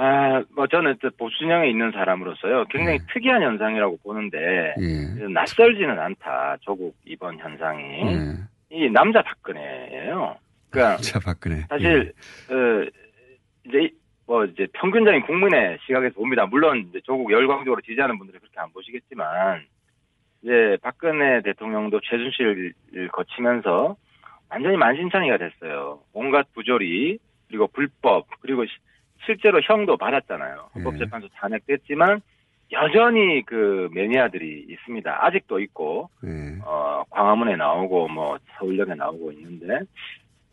아, 0.00 0.44
뭐 0.54 0.68
저는 0.68 0.96
또 1.02 1.10
보수진영에 1.18 1.68
있는 1.68 1.90
사람으로서요. 1.90 2.66
굉장히 2.66 2.98
특이한 3.12 3.42
현상이라고 3.42 3.98
보는데 4.04 4.74
예. 4.78 5.26
낯설지는 5.28 5.98
않다. 5.98 6.56
조국 6.60 6.94
이번 7.04 7.36
현상이 7.38 7.82
예. 8.06 8.36
이 8.70 8.88
남자 8.90 9.22
박근혜예요. 9.22 10.36
그러니까 10.70 10.96
자, 11.02 11.18
박근혜. 11.18 11.62
사실 11.68 12.12
어, 12.48 12.88
이제 13.66 13.78
이- 13.82 13.90
뭐 14.24 14.44
이제 14.44 14.68
평균적인 14.74 15.22
국민의 15.22 15.78
시각에서 15.86 16.14
봅니다. 16.14 16.46
물론 16.46 16.92
조국 17.02 17.32
열광적으로 17.32 17.80
지지하는 17.80 18.18
분들은 18.18 18.38
그렇게 18.38 18.60
안 18.60 18.70
보시겠지만 18.72 19.64
이제 20.42 20.76
박근혜 20.82 21.40
대통령도 21.42 21.98
최순실을 22.04 22.72
거치면서 23.10 23.96
완전히 24.48 24.76
만신창이가 24.76 25.38
됐어요. 25.38 26.00
온갖 26.12 26.46
부조리 26.54 27.18
그리고 27.48 27.66
불법 27.68 28.26
그리고 28.42 28.64
시- 28.66 28.72
실제로 29.24 29.60
형도 29.62 29.96
받았잖아요. 29.96 30.70
헌법재판소 30.74 31.28
탄핵됐지만 31.36 32.20
여전히 32.72 33.42
그 33.46 33.88
매니아들이 33.92 34.66
있습니다. 34.68 35.24
아직도 35.26 35.60
있고 35.60 36.10
예. 36.24 36.58
어, 36.64 37.02
광화문에 37.10 37.56
나오고 37.56 38.08
뭐 38.08 38.38
서울역에 38.58 38.94
나오고 38.94 39.32
있는데 39.32 39.80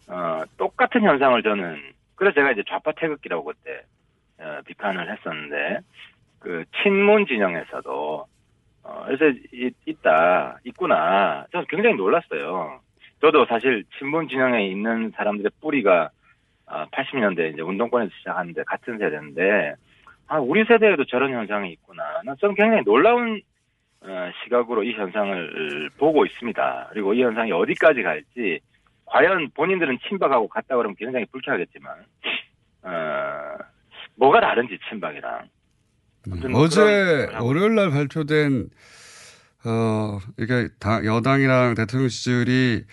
어, 0.07 0.41
똑같은 0.57 1.01
현상을 1.03 1.41
저는 1.43 1.77
그래서 2.15 2.35
제가 2.35 2.51
이제 2.51 2.63
좌파 2.67 2.91
태극기라고 2.93 3.43
그때 3.45 3.81
어, 4.39 4.59
비판을 4.65 5.11
했었는데 5.11 5.79
그 6.39 6.63
친문 6.81 7.25
진영에서도 7.25 8.25
어, 8.83 9.03
그래서 9.07 9.37
이- 9.53 9.71
있다 9.85 10.59
있구나 10.63 11.45
저는 11.51 11.65
굉장히 11.69 11.95
놀랐어요. 11.95 12.79
저도 13.21 13.45
사실 13.47 13.83
친문 13.97 14.27
진영에 14.29 14.67
있는 14.67 15.11
사람들의 15.15 15.51
뿌리가 15.59 16.03
아, 16.05 16.09
80년대 16.67 17.53
이제 17.53 17.61
운동권에서 17.61 18.11
시작하는데 18.19 18.63
같은 18.63 18.97
세대인데 18.97 19.75
아 20.27 20.39
우리 20.39 20.65
세대에도 20.65 21.05
저런 21.05 21.31
현상이 21.31 21.71
있구나. 21.73 22.03
난 22.23 22.35
저는 22.39 22.55
굉장히 22.55 22.83
놀라운 22.83 23.41
어, 24.01 24.31
시각으로 24.43 24.83
이 24.83 24.93
현상을 24.93 25.89
보고 25.97 26.25
있습니다. 26.25 26.89
그리고 26.93 27.13
이 27.13 27.23
현상이 27.23 27.51
어디까지 27.51 28.03
갈지 28.03 28.59
과연 29.05 29.49
본인들은 29.55 29.99
친박하고 30.07 30.47
같다 30.47 30.75
그러면 30.75 30.95
굉장히 30.97 31.25
불쾌하겠지만 31.31 31.93
어, 32.83 32.91
뭐가 34.15 34.39
다른지 34.41 34.77
친박이랑 34.89 35.47
뭐 36.49 36.61
어제 36.61 37.27
월요일 37.39 37.75
날 37.75 37.91
발표된 37.91 38.69
어 39.67 40.19
이게 40.39 40.67
당- 40.79 41.05
여당이랑 41.05 41.75
대통령 41.75 42.07
지지율이 42.09 42.83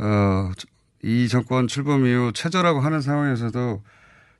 어 0.00 0.50
이 1.04 1.28
정권 1.28 1.66
출범 1.66 2.06
이후 2.06 2.32
최저라고 2.32 2.80
하는 2.80 3.02
상황에서도 3.02 3.82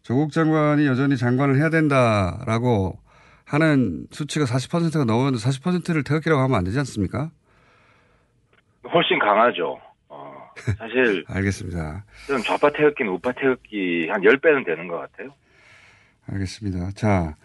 조국 0.01 0.33
장관이 0.33 0.87
여전히 0.87 1.19
장관을 1.19 1.57
해야 1.59 1.69
된다라고 1.69 2.99
하는 3.45 4.07
수치가 4.11 4.47
40%가 4.47 5.05
넘었는데 5.05 5.39
40%를 5.39 6.03
태극기라고 6.05 6.41
하면 6.41 6.57
안 6.57 6.65
되지 6.65 6.79
않습니까? 6.79 7.31
훨씬 8.91 9.19
강하죠. 9.19 9.79
어, 10.09 10.33
사실 10.79 11.25
알겠습니다. 11.29 12.07
저는 12.29 12.43
좌파 12.43 12.71
태극기는 12.71 13.13
우파 13.13 13.33
태극기 13.33 14.09
한 14.09 14.23
10배는 14.23 14.65
되는 14.65 14.89
것 14.89 14.97
같아요. 14.97 15.35
알겠습니다. 16.33 16.93
자, 16.93 17.37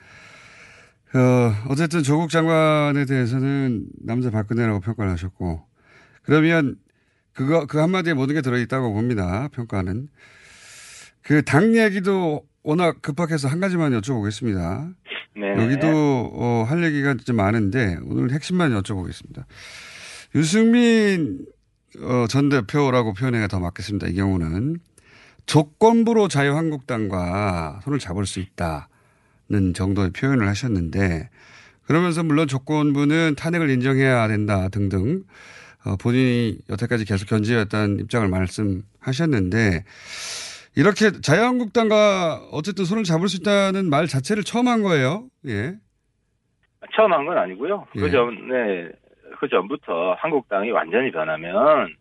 어, 1.14 1.70
어쨌든 1.70 2.04
조국 2.04 2.30
장관에 2.30 3.04
대해서는 3.04 3.86
남자 4.02 4.30
박근혜라고 4.30 4.80
평가를 4.80 5.12
하셨고, 5.12 5.66
그러면 6.24 6.78
그거, 7.40 7.66
그 7.68 7.78
한마디에 7.78 8.14
모든 8.14 8.36
게 8.36 8.42
들어있다고 8.42 8.92
봅니다. 8.92 9.48
평가는. 9.54 10.10
그 11.22 11.42
당 11.44 11.74
얘기도 11.78 12.46
워낙 12.64 13.02
급박해서 13.02 13.48
한 13.48 13.62
가지만 13.62 13.94
여쭤보겠습니다. 13.94 14.94
네. 15.38 15.64
여기도 15.64 15.88
어, 16.34 16.66
할 16.68 16.84
얘기가 16.84 17.16
좀 17.24 17.38
많은데 17.38 17.98
오늘 18.04 18.32
핵심만 18.34 18.72
여쭤보겠습니다. 18.82 19.46
유승민 20.36 21.46
어, 22.02 22.26
전 22.28 22.50
대표라고 22.50 23.14
표현해야 23.14 23.48
더 23.48 23.62
맞겠습니다. 23.62 24.08
이 24.08 24.16
경우는 24.16 24.80
조건부로 25.46 26.28
자유한국당과 26.28 27.80
손을 27.86 28.00
잡을 28.00 28.26
수 28.26 28.42
있다는 28.42 29.74
정도의 29.74 30.10
표현을 30.12 30.46
하셨는데 30.46 31.30
그러면서 31.86 32.22
물론 32.22 32.50
조건부는 32.50 33.36
탄핵을 33.38 33.70
인정해야 33.70 34.28
된다 34.28 34.68
등등 34.68 35.24
어, 35.24 35.59
본인이 36.02 36.58
여태까지 36.70 37.06
계속 37.06 37.28
견지해왔다는 37.30 38.00
입장을 38.00 38.28
말씀하셨는데 38.28 39.84
이렇게 40.76 41.12
자유한국당과 41.22 42.50
어쨌든 42.52 42.86
손을 42.86 43.04
잡을 43.04 43.28
수 43.28 43.38
있다는 43.38 43.90
말 43.90 44.08
자체를 44.08 44.44
처음 44.44 44.68
한 44.68 44.82
거예요. 44.82 45.26
예. 45.48 45.76
처음 46.96 47.12
한 47.14 47.26
건 47.26 47.38
아니고요. 47.38 47.88
예. 47.96 48.00
그 48.00 48.12
전에 48.12 48.90
그 49.40 49.48
전부터 49.50 50.16
한국당이 50.20 50.72
완전히 50.72 51.12
변하면 51.12 51.94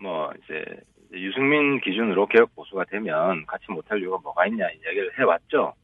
뭐 0.00 0.30
이제 0.44 0.64
유승민 1.12 1.80
기준으로 1.80 2.26
개혁 2.26 2.54
보수가 2.54 2.84
되면 2.90 3.44
같이 3.46 3.64
못할 3.70 4.00
이유가 4.00 4.18
뭐가 4.22 4.46
있냐 4.46 4.64
이야기를 4.68 5.12
해왔죠. 5.18 5.74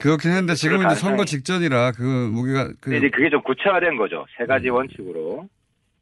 그렇긴 0.00 0.30
했는데 0.32 0.54
지금은 0.54 0.86
이제 0.86 0.96
선거 0.96 1.24
직전이라 1.24 1.92
그 1.92 2.02
무게가 2.02 2.70
그 2.80 2.94
이제 2.96 3.08
그게 3.08 3.30
좀 3.30 3.42
구체화된 3.42 3.96
거죠. 3.96 4.26
세 4.36 4.44
음. 4.44 4.48
가지 4.48 4.68
원칙으로 4.68 5.48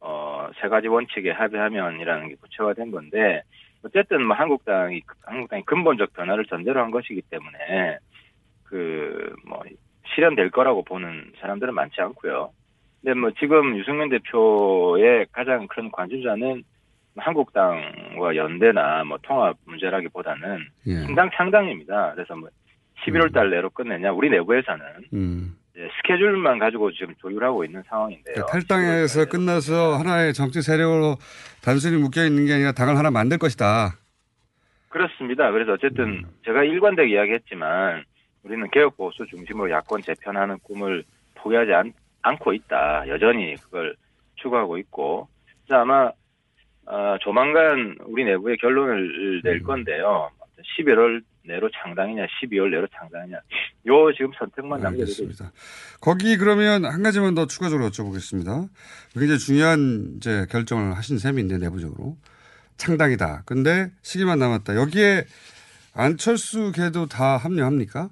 어 0.03 0.49
세 0.61 0.67
가지 0.67 0.87
원칙에 0.87 1.31
합의하면이라는 1.31 2.29
게 2.29 2.35
구체화된 2.35 2.91
건데 2.91 3.41
어쨌든 3.83 4.25
뭐 4.25 4.35
한국당이 4.35 5.01
한국당이 5.23 5.63
근본적 5.65 6.13
변화를 6.13 6.45
전제로 6.45 6.81
한 6.81 6.91
것이기 6.91 7.21
때문에 7.29 7.97
그 8.65 9.33
뭐 9.47 9.61
실현될 10.13 10.51
거라고 10.51 10.83
보는 10.83 11.31
사람들은 11.39 11.73
많지 11.73 12.01
않고요. 12.01 12.51
근데 13.01 13.19
뭐 13.19 13.31
지금 13.39 13.77
유승민 13.77 14.09
대표의 14.09 15.27
가장 15.31 15.67
큰 15.67 15.89
관심사는 15.91 16.63
한국당과 17.17 18.35
연대나 18.35 19.03
뭐 19.05 19.17
통합 19.21 19.55
문제라기보다는 19.65 20.59
예. 20.87 20.91
신당 21.05 21.29
창당입니다. 21.33 22.13
그래서 22.15 22.35
뭐 22.35 22.49
11월 23.05 23.33
달 23.33 23.49
내로 23.49 23.69
끝내냐 23.69 24.11
우리 24.11 24.29
내부에서는 24.29 24.85
음. 25.13 25.55
이제 25.75 25.89
스케줄만 25.97 26.59
가지고 26.59 26.91
지금 26.91 27.15
조율하고 27.15 27.65
있는 27.65 27.81
상황인데요. 27.87 28.35
그러니까 28.35 28.51
탈당에서 28.51 29.25
끝나서 29.25 29.95
하나의 29.97 30.33
정치 30.33 30.61
세력으로 30.61 31.17
단순히 31.63 31.97
묶여 31.97 32.23
있는 32.23 32.45
게 32.45 32.53
아니라 32.53 32.71
당을 32.73 32.97
하나 32.97 33.09
만들 33.09 33.37
것이다. 33.39 33.97
그렇습니다. 34.89 35.51
그래서 35.51 35.73
어쨌든 35.73 36.23
제가 36.45 36.63
일관되게 36.63 37.13
이야기했지만 37.13 38.03
우리는 38.43 38.69
개혁 38.71 38.95
보수 38.95 39.25
중심으로 39.25 39.71
야권 39.71 40.01
재편하는 40.03 40.59
꿈을 40.59 41.03
포기하지 41.35 41.73
않, 41.73 41.93
않고 42.21 42.53
있다. 42.53 43.07
여전히 43.07 43.55
그걸 43.55 43.95
추구하고 44.35 44.77
있고. 44.77 45.27
그래서 45.65 45.81
아마 45.81 46.11
어, 46.85 47.17
조만간 47.21 47.95
우리 48.01 48.25
내부의 48.25 48.57
결론을 48.57 49.41
낼 49.43 49.63
건데요. 49.63 50.29
11월 50.77 51.23
내로 51.45 51.69
창당이냐, 51.71 52.25
12월 52.25 52.69
내로 52.69 52.87
창당이냐. 52.97 53.37
요 53.87 54.13
지금 54.13 54.31
선택만 54.37 54.81
남겨두고 54.81 55.11
있습니다. 55.11 55.51
거기 55.99 56.37
그러면 56.37 56.85
한 56.85 57.03
가지만 57.03 57.35
더 57.35 57.47
추가적으로 57.47 57.89
여쭤보겠습니다. 57.89 58.69
굉장히 59.13 59.39
중요한 59.39 60.13
이제 60.17 60.45
결정을 60.49 60.95
하신 60.95 61.17
셈인데 61.17 61.57
내부적으로 61.57 62.17
창당이다. 62.77 63.43
근데 63.45 63.91
시기만 64.01 64.39
남았다. 64.39 64.75
여기에 64.75 65.25
안철수 65.93 66.71
걔도 66.71 67.07
다 67.07 67.37
합류합니까? 67.37 68.09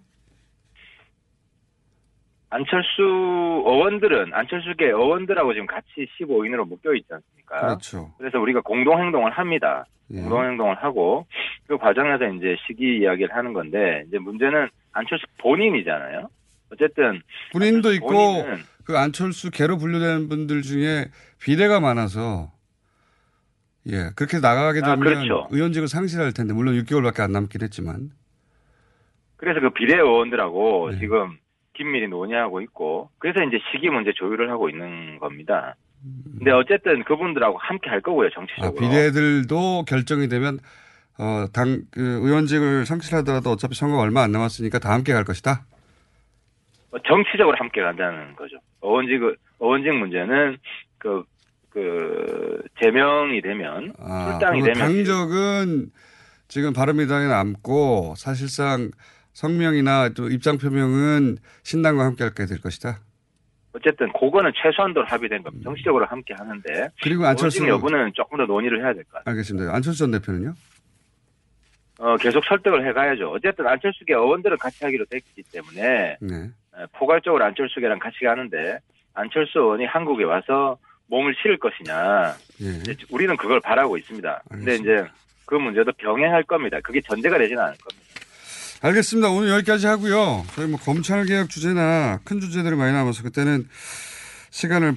안철수 2.52 3.02
의원들은 3.02 4.34
안철수계 4.34 4.88
의원들하고 4.88 5.54
지금 5.54 5.66
같이 5.66 6.06
15인으로 6.20 6.68
묶여 6.68 6.94
있지 6.94 7.08
않습니까? 7.10 7.62
그렇죠. 7.62 8.14
그래서 8.18 8.40
우리가 8.40 8.60
공동 8.62 9.02
행동을 9.02 9.32
합니다. 9.32 9.86
예. 10.12 10.20
공동 10.20 10.44
행동을 10.44 10.76
하고 10.76 11.26
그 11.66 11.78
과정에서 11.78 12.26
이제 12.36 12.58
시기 12.68 13.00
이야기를 13.00 13.34
하는 13.34 13.54
건데 13.54 14.04
이제 14.08 14.20
문제는 14.20 14.68
안철수 14.92 15.26
본인이잖아요. 15.40 16.28
어쨌든 16.74 17.22
본인도 17.54 17.94
있고 17.94 18.44
그 18.84 18.98
안철수 18.98 19.50
개로 19.50 19.78
분류되는 19.78 20.28
분들 20.28 20.62
중에 20.62 21.06
비례가 21.42 21.80
많아서 21.80 22.52
예 23.88 24.10
그렇게 24.18 24.40
나가게 24.40 24.82
아, 24.84 24.96
되면 24.96 25.00
그렇죠. 25.00 25.48
의원직을 25.52 25.88
상실할 25.88 26.34
텐데 26.34 26.54
물론 26.54 26.76
6개월밖에 26.76 27.22
안 27.22 27.32
남긴 27.32 27.62
했지만 27.62 28.12
그래서 29.38 29.62
그 29.62 29.70
비례 29.70 29.96
의원들하고 29.96 30.92
네. 30.92 31.00
지금 31.00 31.38
긴밀히 31.74 32.08
논의하고 32.08 32.62
있고 32.62 33.10
그래서 33.18 33.42
이제 33.44 33.58
시기 33.72 33.90
문제 33.90 34.12
조율을 34.14 34.50
하고 34.50 34.70
있는 34.70 35.20
겁니다. 35.20 35.76
근데 36.38 36.52
어쨌든 36.52 37.04
그분들하고 37.04 37.58
함께 37.60 37.90
할 37.90 38.02
거고요 38.02 38.28
아, 38.28 38.32
정치적으로. 38.34 38.74
비례들도 38.76 39.86
결정이 39.88 40.28
되면 40.28 40.60
어, 41.20 41.46
당, 41.54 41.84
그 41.92 42.02
의원직을 42.02 42.86
상실하더라도 42.86 43.52
어차피 43.52 43.76
선거가 43.76 44.02
얼마 44.02 44.24
안 44.24 44.32
남았으니까 44.32 44.80
다 44.80 44.92
함께 44.92 45.14
갈 45.14 45.24
것이다. 45.24 45.66
어, 46.92 46.98
정치적으로 47.08 47.56
함께 47.58 47.82
간다는 47.82 48.36
거죠. 48.36 48.58
의원직 48.82 49.22
의원직 49.60 49.94
문제는 49.94 50.58
그, 50.98 51.24
그, 51.70 52.62
제명이 52.82 53.42
되면, 53.42 53.94
아, 54.00 54.32
출당이 54.32 54.62
되면. 54.62 54.74
당적은 54.74 55.92
지금 56.48 56.74
바른미당에 56.74 57.28
남고 57.28 58.16
사실상 58.18 58.92
성명이나 59.34 60.10
또 60.10 60.28
입장 60.30 60.58
표명은 60.58 61.38
신당과 61.64 62.06
함께 62.06 62.24
하게 62.24 62.46
될 62.46 62.60
것이다. 62.62 63.00
어쨌든 63.74 64.12
그거는 64.12 64.52
최소한도로 64.62 65.06
합의된 65.06 65.44
겁니다. 65.44 65.64
정치적으로 65.64 66.06
함께 66.06 66.34
하는데. 66.34 66.90
그리고 67.02 67.26
안철수- 67.26 67.66
여부는 67.68 68.12
조금 68.14 68.38
더 68.38 68.46
논의를 68.46 68.84
해야 68.84 68.94
될 68.94 69.04
것 69.06 69.14
같아요. 69.14 69.32
알겠습니다. 69.32 69.74
안철수 69.74 70.00
전 70.00 70.12
대표는요? 70.12 70.54
어, 72.00 72.18
계속 72.18 72.44
설득을 72.46 72.86
해가야죠. 72.90 73.30
어쨌든 73.32 73.68
안철수계 73.68 74.14
의원들은 74.14 74.58
같이 74.58 74.84
하기로 74.84 75.06
됐기 75.06 75.44
때문에, 75.54 76.18
네. 76.20 76.36
에, 76.36 76.86
포괄적으로 76.98 77.46
안철수계랑 77.46 78.00
같이 78.00 78.26
가는데, 78.26 78.80
안철수 79.14 79.60
의원이 79.60 79.86
한국에 79.86 80.24
와서 80.24 80.78
몸을 81.08 81.36
실을 81.42 81.58
것이냐. 81.58 82.34
예. 82.62 82.66
이제 82.82 82.96
우리는 83.12 83.36
그걸 83.38 83.60
바라고 83.62 83.98
있습니다. 83.98 84.44
근데 84.50 84.76
이제 84.76 85.06
그 85.46 85.56
문제도 85.56 85.92
병행할 85.94 86.44
겁니다. 86.44 86.80
그게 86.82 87.02
전제가 87.02 87.38
되지는 87.38 87.62
않을 87.62 87.76
겁니다. 87.78 88.02
알겠습니다. 88.82 89.30
오늘 89.30 89.50
여기까지 89.50 89.86
하고요. 89.86 90.44
저희 90.56 90.68
뭐 90.68 90.80
검찰 90.80 91.24
개혁 91.26 91.50
주제나 91.50 92.20
큰 92.24 92.40
주제들이 92.40 92.76
많이 92.76 92.94
남아서 92.94 93.22
그때는 93.24 93.68
시간을 94.50 94.96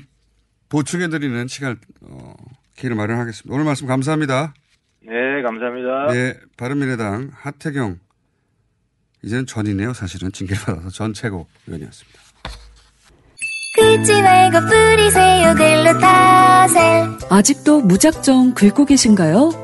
보충해 0.70 1.08
드리는 1.08 1.46
시간, 1.48 1.78
어, 2.00 2.34
기회를 2.76 2.96
마련하겠습니다. 2.96 3.54
오늘 3.54 3.64
말씀 3.66 3.86
감사합니다. 3.86 4.54
네, 5.02 5.42
감사합니다. 5.42 6.12
네, 6.12 6.34
바른미래당 6.56 7.30
하태경 7.34 7.98
이제는 9.22 9.46
전이네요. 9.46 9.92
사실은 9.92 10.32
징계를 10.32 10.62
받아서 10.64 10.88
전 10.88 11.12
최고 11.12 11.46
위원이었습니다. 11.66 12.20
긁지 13.76 14.22
말고 14.22 14.60
뿌리세요 14.60 15.54
글루타셀 15.56 17.18
아직도 17.28 17.80
무작정 17.80 18.54
긁고 18.54 18.84
계신가요? 18.86 19.63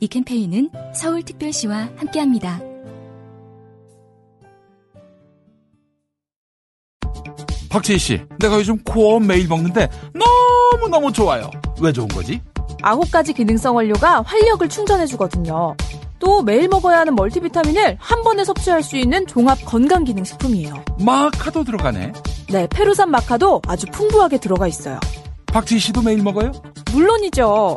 이 0.00 0.06
캠페인은 0.06 0.70
서울특별시와 0.94 1.90
함께합니다. 1.96 2.60
박재희 7.68 7.98
씨, 7.98 8.20
내가 8.38 8.56
요즘 8.56 8.82
코어 8.82 9.20
매일 9.20 9.46
먹는데 9.46 9.88
너무너무 10.14 11.12
좋아요. 11.12 11.50
왜 11.80 11.92
좋은 11.92 12.08
거지? 12.08 12.40
아홉 12.82 13.10
가지 13.10 13.32
기능성 13.32 13.76
원료가 13.76 14.22
활력을 14.22 14.68
충전해주거든요. 14.68 15.76
또 16.18 16.42
매일 16.42 16.68
먹어야 16.68 17.00
하는 17.00 17.14
멀티비타민을 17.14 17.96
한 18.00 18.22
번에 18.22 18.44
섭취할 18.44 18.82
수 18.82 18.96
있는 18.96 19.26
종합 19.26 19.58
건강 19.64 20.04
기능 20.04 20.24
식품이에요. 20.24 20.84
마카도 21.00 21.64
들어가네. 21.64 22.12
네, 22.50 22.66
페루산 22.68 23.10
마카도 23.10 23.62
아주 23.66 23.86
풍부하게 23.92 24.38
들어가 24.38 24.66
있어요. 24.66 24.98
박지희 25.46 25.78
씨도 25.78 26.02
매일 26.02 26.22
먹어요? 26.22 26.52
물론이죠. 26.92 27.76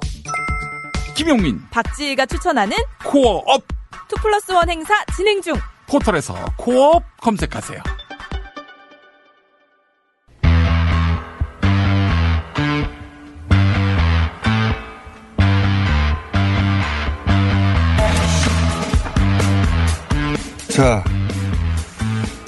김용민, 1.21 1.61
박지희가 1.69 2.25
추천하는 2.25 2.75
코어업 3.05 3.63
2 4.11 4.21
플러스 4.23 4.51
1 4.51 4.57
행사 4.67 5.05
진행 5.15 5.39
중. 5.39 5.53
포털에서 5.85 6.33
코어업 6.57 7.03
검색하세요. 7.17 7.79
자, 20.69 21.03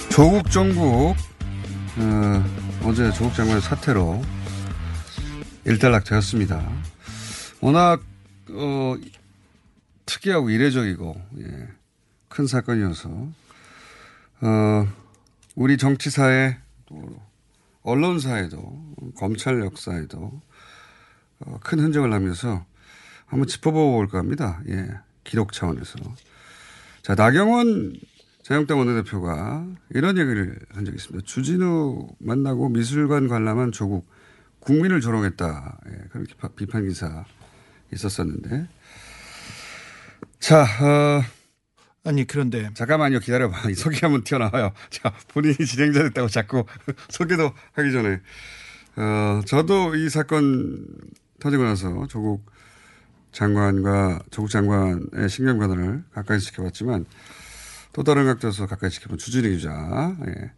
조국 0.09 0.49
정국, 0.49 1.15
어, 1.97 2.43
어제 2.85 3.11
조국 3.11 3.35
장관의 3.35 3.61
사태로 3.61 4.19
일단락 5.65 6.05
되었습니다. 6.05 6.59
워낙, 7.61 8.01
어, 8.49 8.95
특이하고 10.05 10.49
이례적이고, 10.49 11.21
예, 11.39 11.67
큰 12.29 12.47
사건이어서, 12.47 13.09
어, 14.41 14.87
우리 15.55 15.77
정치사에, 15.77 16.57
또 16.85 17.21
언론사에도, 17.83 18.95
검찰 19.15 19.61
역사에도, 19.61 20.41
어, 21.39 21.59
큰 21.63 21.79
흔적을 21.79 22.09
남겨서 22.09 22.65
한번 23.25 23.47
짚어볼까 23.47 24.19
합니다. 24.19 24.61
예, 24.69 24.87
기록 25.23 25.53
차원에서. 25.53 25.99
자, 27.01 27.15
나경원 27.15 27.99
자영당 28.43 28.77
원내대표가 28.77 29.65
이런 29.91 30.17
얘기를 30.17 30.59
한 30.73 30.83
적이 30.83 30.97
있습니다. 30.97 31.25
주진우 31.25 32.09
만나고 32.19 32.69
미술관 32.69 33.29
관람한 33.29 33.71
조국 33.71 34.05
국민을 34.59 35.01
조롱했다. 35.01 35.79
예, 35.87 36.07
그렇게 36.11 36.33
비판 36.55 36.87
기사 36.87 37.25
있었었는데. 37.91 38.67
자, 40.39 40.63
어. 40.63 41.23
아니, 42.05 42.27
그런데. 42.27 42.69
잠깐만요. 42.73 43.19
기다려봐. 43.19 43.69
이 43.71 43.75
소개 43.75 43.99
한번 44.01 44.23
튀어나와요. 44.23 44.73
자, 44.89 45.13
본인이 45.29 45.55
진행자 45.55 46.03
됐다고 46.03 46.27
자꾸 46.27 46.65
소개도 47.09 47.51
하기 47.73 47.91
전에. 47.91 48.19
어, 48.95 49.41
저도 49.45 49.95
이 49.95 50.09
사건 50.09 50.85
터지고 51.39 51.63
나서 51.63 52.05
조국 52.07 52.45
장관과 53.31 54.19
조국 54.29 54.49
장관의 54.49 55.29
신경과단을 55.29 56.03
가까이 56.13 56.39
지켜봤지만 56.39 57.05
또 57.93 58.03
다른 58.03 58.25
각도에서 58.25 58.67
가까이 58.67 58.89
지켜본 58.89 59.17
주진희 59.17 59.49
기자. 59.57 60.15
예. 60.27 60.51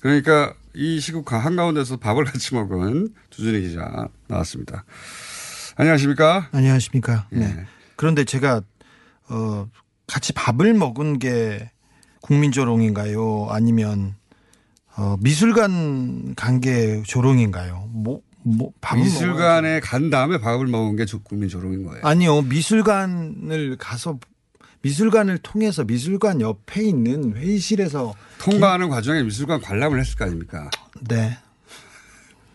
그러니까 0.00 0.54
이 0.74 1.00
시국 1.00 1.32
한가운데서 1.32 1.96
밥을 1.96 2.24
같이 2.24 2.54
먹은 2.54 3.14
주진희 3.30 3.62
기자 3.62 4.08
나왔습니다. 4.26 4.84
안녕하십니까? 5.78 6.48
안녕하십니까? 6.50 7.28
네. 7.30 7.64
그런데 7.94 8.24
제가 8.24 8.62
어 9.28 9.68
같이 10.08 10.32
밥을 10.32 10.74
먹은 10.74 11.20
게 11.20 11.70
국민 12.20 12.50
조롱인가요? 12.50 13.46
아니면 13.50 14.16
어 14.96 15.16
미술관 15.20 16.34
관계 16.34 17.00
조롱인가요? 17.04 17.90
뭐, 17.92 18.22
뭐 18.42 18.72
밥을 18.80 19.04
미술관에 19.04 19.78
간 19.78 20.10
다음에 20.10 20.38
밥을 20.38 20.66
먹은 20.66 20.96
게 20.96 21.04
국민 21.22 21.48
조롱인 21.48 21.84
거예요. 21.84 22.00
아니요. 22.02 22.42
미술관을 22.42 23.76
가서 23.78 24.18
미술관을 24.82 25.38
통해서 25.38 25.84
미술관 25.84 26.40
옆에 26.40 26.82
있는 26.82 27.36
회의실에서 27.36 28.14
통과하는 28.40 28.86
기... 28.86 28.90
과정에 28.90 29.22
미술관 29.22 29.60
관람을 29.60 30.00
했을 30.00 30.16
거 30.16 30.24
아닙니까? 30.24 30.70
네. 31.08 31.38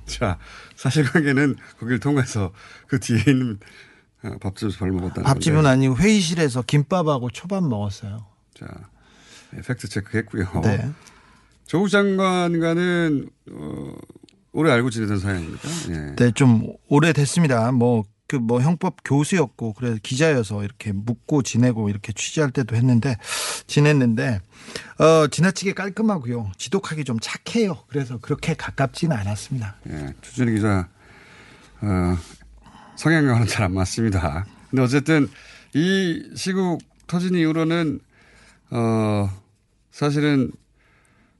자, 0.05 0.37
사실관계는 0.83 1.55
거기를 1.79 1.99
통해서 1.99 2.51
그 2.87 2.99
뒤에 2.99 3.23
있는 3.27 3.59
어, 4.23 4.37
밥집에서 4.41 4.77
밥 4.79 4.89
먹었다는 4.89 5.23
밥집은 5.23 5.55
건데. 5.55 5.69
아니고 5.69 5.95
회의실에서 5.97 6.61
김밥하고 6.63 7.29
초밥 7.29 7.63
먹었어요. 7.63 8.25
자, 8.53 8.67
팩트 9.65 9.87
체크했고요. 9.87 10.61
네. 10.63 10.89
조국 11.65 11.87
장관과는 11.87 13.29
어, 13.51 13.93
오래 14.51 14.71
알고 14.71 14.89
지내던 14.89 15.19
사이입니까? 15.19 15.69
네. 15.87 16.15
네, 16.15 16.31
좀 16.31 16.73
오래됐습니다. 16.87 17.71
뭐 17.71 18.03
그 18.33 18.39
뭐 18.39 18.61
형법 18.61 18.95
교수였고 19.05 19.73
그래서 19.73 19.99
기자여서 20.01 20.63
이렇게 20.63 20.91
묻고 20.91 21.43
지내고 21.43 21.89
이렇게 21.89 22.11
취재할 22.13 22.49
때도 22.49 22.75
했는데 22.75 23.15
지냈는데 23.67 24.39
어 24.97 25.27
지나치게 25.27 25.73
깔끔하고요. 25.73 26.51
지독하게 26.57 27.03
좀 27.03 27.17
착해요. 27.21 27.77
그래서 27.87 28.17
그렇게 28.17 28.55
가깝지는 28.55 29.15
않았습니다. 29.15 29.75
예, 29.89 30.13
주준희 30.21 30.55
기자 30.55 30.89
어 31.81 32.17
성향과는 32.95 33.45
잘 33.45 33.65
안 33.65 33.73
맞습니다. 33.75 34.45
근데 34.71 34.81
어쨌든 34.81 35.29
이 35.75 36.31
시국 36.35 36.81
터진 37.05 37.35
이후로는 37.35 37.99
어 38.71 39.29
사실은 39.91 40.51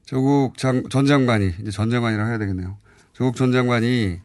조국 0.06 0.58
장, 0.58 0.84
전 0.90 1.06
장관이 1.06 1.54
이제 1.60 1.72
전 1.72 1.90
장관이라고 1.90 2.30
해야 2.30 2.38
되겠네요. 2.38 2.78
조국 3.14 3.34
전 3.34 3.50
장관이 3.50 4.20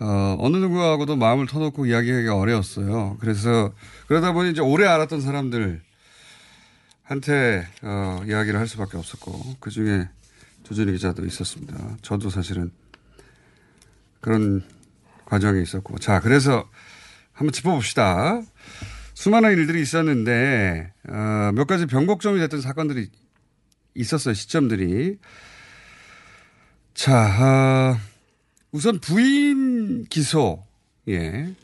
어, 0.00 0.36
어느 0.38 0.56
누구하고도 0.56 1.16
마음을 1.16 1.46
터놓고 1.46 1.86
이야기하기가 1.86 2.36
어려웠어요. 2.36 3.16
그래서 3.20 3.72
그러다 4.06 4.32
보니 4.32 4.50
이제 4.50 4.60
오래 4.60 4.86
알았던 4.86 5.20
사람들 5.20 5.82
한테 7.02 7.66
어, 7.82 8.22
이야기를 8.26 8.60
할 8.60 8.68
수밖에 8.68 8.96
없었고 8.96 9.56
그 9.60 9.70
중에 9.70 10.08
조준희 10.62 10.92
기자도 10.92 11.24
있었습니다. 11.24 11.96
저도 12.02 12.30
사실은 12.30 12.70
그런 14.20 14.62
과정이 15.24 15.62
있었고 15.62 15.98
자 15.98 16.20
그래서 16.20 16.68
한번 17.32 17.52
짚어봅시다. 17.52 18.42
수많은 19.14 19.52
일들이 19.52 19.80
있었는데 19.80 20.92
어, 21.08 21.50
몇 21.54 21.66
가지 21.66 21.86
변곡점이 21.86 22.38
됐던 22.40 22.60
사건들이 22.60 23.10
있었어요. 23.94 24.34
시점들이 24.34 25.18
자 26.94 27.96
어, 27.96 28.17
우선 28.72 28.98
부인 29.00 30.04
기소 30.04 30.64
예 31.08 31.54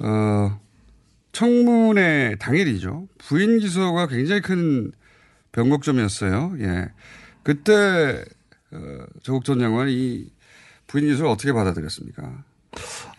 어, 0.00 0.60
청문회 1.32 2.36
당일이죠. 2.38 3.08
부인 3.18 3.58
기소가 3.58 4.06
굉장히 4.06 4.40
큰 4.40 4.92
변곡점이었어요. 5.52 6.54
예. 6.60 6.88
그때, 7.42 8.24
어, 8.72 8.78
조국 9.22 9.44
전 9.44 9.58
장관이 9.58 9.92
이 9.92 10.32
부인 10.86 11.06
기소를 11.06 11.30
어떻게 11.30 11.52
받아들였습니까? 11.52 12.44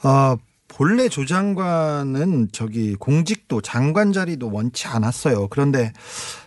아, 0.01 0.37
본래 0.67 1.09
조 1.09 1.25
장관은 1.25 2.49
저기 2.51 2.95
공직도 2.95 3.61
장관 3.61 4.13
자리도 4.13 4.51
원치 4.51 4.87
않았어요. 4.87 5.47
그런데 5.47 5.91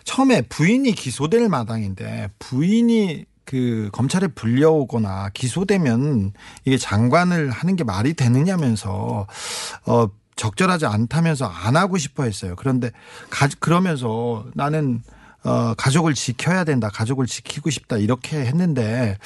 처음에 0.05 0.41
부인이 0.43 0.91
기소될 0.93 1.49
마당인데 1.49 2.29
부인이 2.39 3.25
그 3.45 3.89
검찰에 3.91 4.27
불려오거나 4.27 5.29
기소되면 5.33 6.33
이게 6.65 6.77
장관을 6.77 7.49
하는 7.51 7.75
게 7.75 7.83
말이 7.83 8.13
되느냐면서 8.13 9.27
어 9.85 10.07
적절하지 10.35 10.85
않다면서 10.85 11.45
안 11.45 11.75
하고 11.75 11.97
싶어 11.97 12.23
했어요. 12.23 12.55
그런데 12.57 12.91
가, 13.29 13.47
그러면서 13.59 14.45
나는 14.55 15.03
어, 15.43 15.73
가족을 15.75 16.13
지켜야 16.13 16.63
된다. 16.63 16.89
가족을 16.89 17.25
지키고 17.25 17.69
싶다. 17.69 17.97
이렇게 17.97 18.37
했는데, 18.37 19.17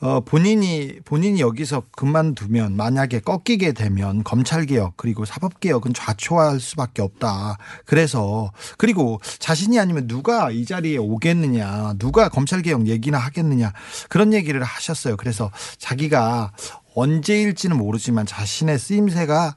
어, 0.00 0.20
본인이, 0.20 0.98
본인이 1.04 1.40
여기서 1.40 1.82
그만두면 1.92 2.76
만약에 2.76 3.20
꺾이게 3.20 3.72
되면 3.72 4.24
검찰 4.24 4.64
개혁 4.66 4.96
그리고 4.96 5.24
사법 5.24 5.60
개혁은 5.60 5.94
좌초할 5.94 6.60
수밖에 6.60 7.02
없다. 7.02 7.58
그래서, 7.84 8.52
그리고 8.78 9.20
자신이 9.38 9.78
아니면 9.78 10.06
누가 10.06 10.50
이 10.50 10.64
자리에 10.64 10.96
오겠느냐. 10.96 11.94
누가 11.98 12.28
검찰 12.28 12.62
개혁 12.62 12.86
얘기나 12.86 13.18
하겠느냐. 13.18 13.72
그런 14.08 14.32
얘기를 14.32 14.62
하셨어요. 14.62 15.16
그래서 15.16 15.50
자기가 15.78 16.52
언제일지는 16.94 17.76
모르지만 17.76 18.26
자신의 18.26 18.78
쓰임새가 18.78 19.54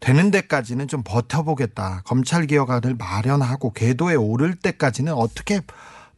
되는 0.00 0.30
데까지는 0.30 0.88
좀 0.88 1.02
버텨보겠다. 1.04 2.02
검찰 2.04 2.46
개혁안을 2.46 2.94
마련하고 2.94 3.72
궤도에 3.72 4.14
오를 4.14 4.54
때까지는 4.54 5.12
어떻게 5.12 5.60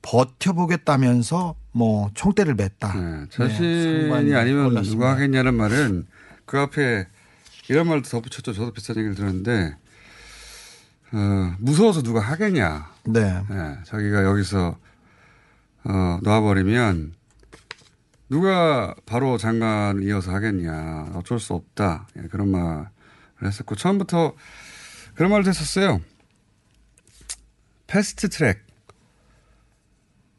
버텨보겠다면서 0.03 1.55
뭐 1.73 2.11
총대를 2.15 2.57
맸다. 2.57 2.99
네, 2.99 3.27
자신이 3.31 4.09
네, 4.09 4.35
아니면 4.35 4.67
올랐습니다. 4.67 4.91
누가 4.91 5.11
하겠냐는 5.13 5.55
말은 5.55 6.07
그 6.45 6.59
앞에 6.59 7.07
이런 7.69 7.89
말도 7.89 8.09
덧붙였죠. 8.09 8.53
저도 8.53 8.73
비슷한 8.73 8.97
얘기를 8.97 9.15
들었는데 9.15 9.77
어, 11.13 11.55
무서워서 11.59 12.03
누가 12.03 12.21
하겠냐. 12.21 12.91
네. 13.05 13.43
네 13.49 13.79
자기가 13.85 14.25
여기서 14.25 14.77
어, 15.85 16.19
놔버리면 16.23 17.15
누가 18.29 18.95
바로 19.07 19.39
장관을 19.39 20.05
이어서 20.05 20.33
하겠냐. 20.33 21.13
어쩔 21.15 21.39
수 21.39 21.55
없다. 21.55 22.09
예, 22.17 22.23
그런 22.29 22.49
말 22.51 22.89
했었고 23.49 23.77
처음부터 23.77 24.35
그런 25.15 25.31
말도 25.31 25.49
했었어요. 25.49 26.01
패스트 27.87 28.29
트랙. 28.29 28.65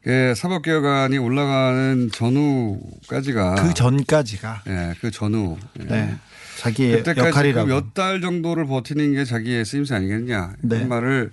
예, 0.06 0.34
사법개혁안이 0.34 1.18
올라가는 1.18 2.10
전후까지가. 2.10 3.54
그 3.56 3.74
전까지가. 3.74 4.62
예, 4.66 4.94
그 5.00 5.10
전후. 5.10 5.56
예. 5.78 5.84
네. 5.84 6.16
자기의 6.58 7.04
역할이라고. 7.06 7.68
몇달 7.68 8.20
정도를 8.20 8.66
버티는 8.66 9.14
게 9.14 9.24
자기의 9.24 9.64
쓰임새 9.64 9.94
아니겠냐. 9.94 10.54
네. 10.60 10.76
이런 10.76 10.88
말을 10.88 11.32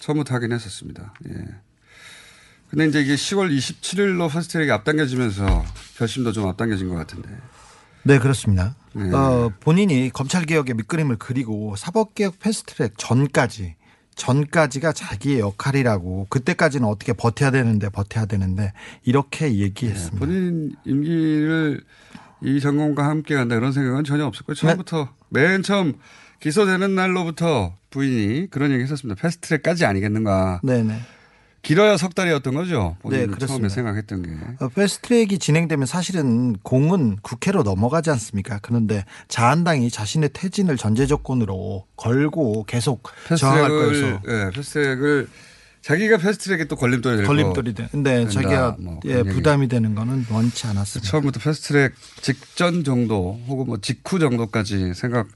처음부터 0.00 0.34
하긴 0.34 0.52
했었습니다. 0.52 1.14
예. 1.28 1.44
근데 2.70 2.86
이제 2.86 3.00
이게 3.00 3.14
10월 3.14 3.56
27일로 3.56 4.32
패스트트랙이 4.32 4.70
앞당겨지면서 4.70 5.64
결심도 5.96 6.32
좀 6.32 6.48
앞당겨진 6.48 6.88
것 6.88 6.94
같은데. 6.96 7.28
네, 8.02 8.18
그렇습니다. 8.18 8.76
네. 8.94 9.10
어, 9.12 9.52
본인이 9.60 10.10
검찰 10.12 10.44
개혁의 10.44 10.74
밑그림을 10.76 11.16
그리고 11.18 11.74
사법 11.76 12.14
개혁 12.14 12.38
패스트트랙 12.38 12.94
전까지, 12.96 13.76
전까지가 14.14 14.92
자기의 14.92 15.40
역할이라고 15.40 16.26
그때까지는 16.30 16.86
어떻게 16.86 17.12
버텨야 17.12 17.50
되는데 17.50 17.88
버텨야 17.88 18.26
되는데 18.26 18.72
이렇게 19.02 19.56
얘기했습니다. 19.58 20.18
본인 20.24 20.76
임기를 20.84 21.82
이 22.42 22.60
전공과 22.60 23.04
함께 23.08 23.34
간다 23.34 23.56
이런 23.56 23.72
생각은 23.72 24.04
전혀 24.04 24.24
없었고요. 24.26 24.54
처음부터 24.54 25.08
맨 25.30 25.62
처음 25.62 25.94
기소되는 26.40 26.94
날로부터 26.94 27.76
부인이 27.90 28.48
그런 28.50 28.70
얘기 28.70 28.82
했었습니다. 28.82 29.20
패스트트랙까지 29.20 29.84
아니겠는가. 29.86 30.60
네네. 30.62 31.00
길어야 31.64 31.96
석 31.96 32.14
달이었던 32.14 32.54
거죠. 32.54 32.96
네, 33.04 33.20
처음에 33.20 33.26
그렇습니다. 33.34 33.68
생각했던 33.70 34.22
게. 34.22 34.30
어, 34.60 34.68
패스트트랙이 34.68 35.38
진행되면 35.38 35.86
사실은 35.86 36.52
공은 36.62 37.16
국회로 37.22 37.62
넘어가지 37.62 38.10
않습니까? 38.10 38.60
그런데 38.62 39.04
자한당이 39.28 39.90
자신의 39.90 40.30
퇴진을 40.34 40.76
전제 40.76 41.06
조건으로 41.06 41.86
걸고 41.96 42.64
계속 42.64 43.02
저항할 43.36 43.68
거여서 43.68 44.20
예, 44.28 44.50
패스트트랙을 44.54 45.28
자기가 45.80 46.18
패스트트랙에 46.18 46.64
또 46.66 46.76
걸림돌이 46.76 47.16
될 47.16 47.26
걸림돌이 47.26 47.74
거 47.74 47.82
돼. 47.82 47.88
근데. 47.90 48.28
자기가 48.28 48.76
뭐 48.78 49.00
예. 49.06 49.22
부담이 49.22 49.68
되는 49.68 49.94
거는 49.94 50.26
원치 50.30 50.66
않았습니다. 50.66 51.10
처음부터 51.10 51.40
패스트트랙 51.40 51.94
직전 52.20 52.84
정도 52.84 53.40
혹은 53.48 53.66
뭐 53.66 53.78
직후 53.80 54.18
정도까지 54.18 54.92
생각 54.94 55.28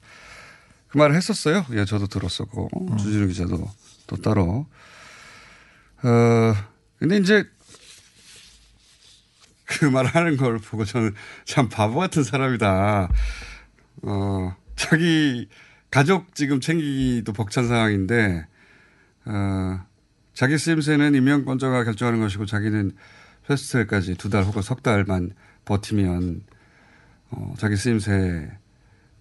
그 0.88 0.98
말을 0.98 1.16
했었어요. 1.16 1.64
예, 1.72 1.84
저도 1.86 2.06
들었었고 2.06 2.68
음. 2.80 2.96
주진우 2.98 3.28
기자도 3.28 3.70
또 4.06 4.16
따로. 4.16 4.66
어 6.02 6.54
근데 6.98 7.16
이제 7.18 7.44
그 9.64 9.84
말하는 9.84 10.36
걸 10.36 10.58
보고 10.58 10.84
저는 10.84 11.14
참 11.44 11.68
바보 11.68 11.98
같은 11.98 12.22
사람이다. 12.24 13.08
어 14.02 14.56
자기 14.76 15.48
가족 15.90 16.34
지금 16.34 16.60
챙기기도 16.60 17.32
벅찬 17.32 17.68
상황인데 17.68 18.46
어 19.26 19.80
자기 20.34 20.56
쓰임새는 20.56 21.14
임명권자가 21.16 21.84
결정하는 21.84 22.20
것이고 22.20 22.46
자기는 22.46 22.92
패스트트랙까지 23.46 24.14
두 24.16 24.30
달 24.30 24.44
혹은 24.44 24.62
석 24.62 24.82
달만 24.82 25.32
버티면 25.64 26.42
어, 27.30 27.54
자기 27.58 27.76
쓰임새가 27.76 28.50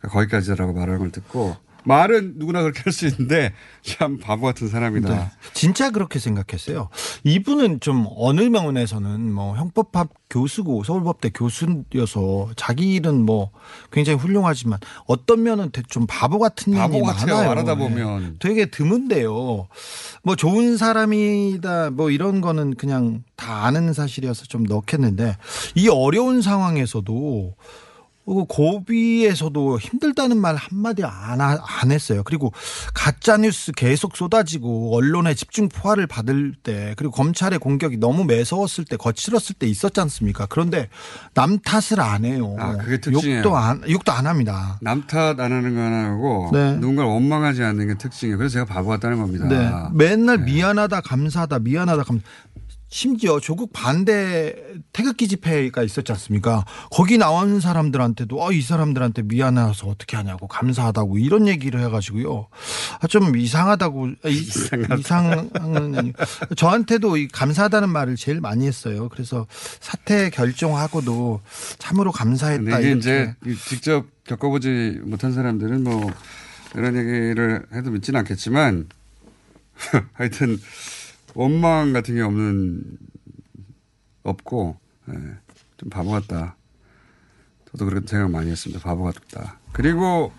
거기까지라고 0.04 0.74
말하는 0.74 1.00
걸 1.00 1.12
듣고 1.12 1.58
말은 1.88 2.34
누구나 2.38 2.62
그렇게 2.62 2.82
할 2.84 2.93
수 2.93 3.06
있는데 3.08 3.54
참 3.84 4.17
바보 4.19 4.45
같은 4.45 4.67
사람이다. 4.67 5.10
네. 5.10 5.32
진짜 5.54 5.91
그렇게 5.91 6.19
생각했어요. 6.19 6.89
이분은 7.23 7.80
좀 7.80 8.08
어느 8.17 8.41
면에서는 8.41 9.32
뭐 9.32 9.56
형법학 9.56 10.10
교수고 10.30 10.84
서울법대 10.84 11.30
교수여서 11.30 12.50
자기 12.56 12.95
일은 12.95 13.23
뭐 13.26 13.52
굉장히 13.91 14.17
훌륭하지만 14.19 14.80
어떤 15.06 15.43
면은 15.43 15.71
좀 15.89 16.06
바보 16.08 16.39
같은 16.39 16.73
바보 16.73 17.02
같아요. 17.04 17.36
많아요. 17.36 17.50
말하다 17.50 17.76
네. 17.76 17.80
보면. 17.80 18.36
되게 18.39 18.65
드문데요. 18.65 19.67
뭐 20.23 20.36
좋은 20.36 20.76
사람이다 20.78 21.91
뭐 21.91 22.10
이런 22.12 22.41
거는 22.41 22.76
그냥 22.76 23.23
다 23.36 23.65
아는 23.65 23.93
사실이어서 23.93 24.45
좀 24.45 24.63
넣겠는데 24.63 25.38
이 25.76 25.88
어려운 25.88 26.41
상황에서도 26.41 27.13
어, 27.13 27.54
고비에서도 28.32 29.80
힘들다는 29.80 30.38
말 30.38 30.56
한마디 30.56 31.04
안, 31.04 31.40
하- 31.42 31.58
안 31.82 31.92
했어요. 31.92 32.24
그리고 32.24 32.52
가짜뉴스 32.94 33.72
계속 33.72 34.16
쏟아지고 34.18 34.96
언론의 34.96 35.36
집중 35.36 35.70
포화를 35.70 36.08
받을 36.08 36.54
때 36.62 36.94
그리고 36.98 37.12
검찰의 37.13 37.60
공격이 37.60 37.98
너무 37.98 38.24
매서웠을 38.26 38.86
때 38.86 38.98
거칠었을 38.98 39.56
때 39.56 39.68
있었지 39.68 40.00
않습니까? 40.02 40.46
그런데 40.48 40.90
남 41.34 41.60
탓을 41.60 42.00
안 42.00 42.26
해요. 42.26 42.56
아, 42.60 42.78
그게 42.78 43.00
특징이에요. 43.00 43.38
욕도 43.40 43.56
안, 43.58 43.82
욕도 43.90 44.12
안 44.12 44.28
합니다. 44.28 44.78
남 44.82 45.06
탓 45.08 45.40
안 45.40 45.52
하는 45.52 45.76
거 45.76 45.82
하나고 45.82 46.50
네. 46.54 46.74
누군가를 46.78 47.10
원망하지 47.12 47.63
않는 47.63 47.88
게 47.88 47.98
특징이에요. 47.98 48.38
그래서 48.38 48.54
제가 48.54 48.66
바보 48.66 48.90
같다는 48.90 49.18
겁니다. 49.20 49.46
네. 49.48 49.72
맨날 49.94 50.40
미안하다, 50.40 51.02
감사하다, 51.02 51.60
미안하다, 51.60 52.04
감 52.04 52.22
심지어 52.89 53.39
조국 53.39 53.73
반대 53.73 54.56
태극기 54.93 55.28
집회가 55.28 55.84
있었지 55.84 56.12
않습니까? 56.13 56.63
거기 56.89 57.17
나온 57.17 57.60
사람들한테도 57.60 58.41
어, 58.41 58.52
이 58.54 58.62
사람들한테 58.62 59.23
미안해서 59.23 59.88
어떻게 59.88 60.15
하냐고 60.15 60.47
감사하다고 60.47 61.17
이런 61.17 61.47
얘기를 61.47 61.82
해가지고요. 61.82 62.47
아, 63.02 63.08
좀 63.08 63.36
이상하다고 63.36 64.08
아, 64.23 64.30
이, 64.30 64.47
이상한 65.00 65.50
아니, 65.60 66.13
저한테도 66.56 67.17
이 67.17 67.28
감사하다는 67.28 67.89
말을 67.89 68.15
제일 68.15 68.39
많이 68.39 68.65
했어요. 68.65 69.10
그래서 69.10 69.47
사퇴 69.82 70.30
결정하고도 70.30 71.41
참으로 71.80 72.13
감사했다. 72.13 72.80
이게. 72.80 72.91
이제 72.93 73.36
이 73.45 73.56
직접 73.56 74.06
겪어보지 74.23 75.02
못한 75.04 75.34
사람들은 75.34 75.84
뭐 75.84 76.10
이런 76.76 76.95
얘기를 76.95 77.65
해도 77.73 77.91
믿지는 77.91 78.19
않겠지만 78.21 78.88
하여튼 80.13 80.58
원망 81.38 81.93
같은 81.93 82.15
게 82.15 82.21
없는 82.21 82.84
없고 84.23 84.76
예, 85.10 85.13
좀 85.78 85.89
바보 85.91 86.10
같다. 86.10 86.58
저도 87.69 87.86
그렇게 87.86 88.08
생각 88.08 88.32
많이 88.32 88.50
했습니다. 88.50 88.82
바보 88.84 89.04
같다. 89.04 89.60
그리고 89.71 90.34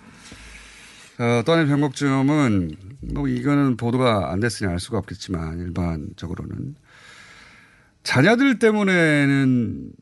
어, 1.21 1.43
또 1.47 1.53
하나의 1.53 1.69
변곡점은 1.69 2.77
뭐 3.15 3.29
이거는 3.29 3.77
보도가 3.77 4.33
안 4.33 4.41
됐으니 4.41 4.73
알 4.73 4.81
수가 4.81 4.99
없겠지만 4.99 5.61
일반적으로는 5.61 6.75
자녀들 8.03 8.59
때문에는 8.59 9.93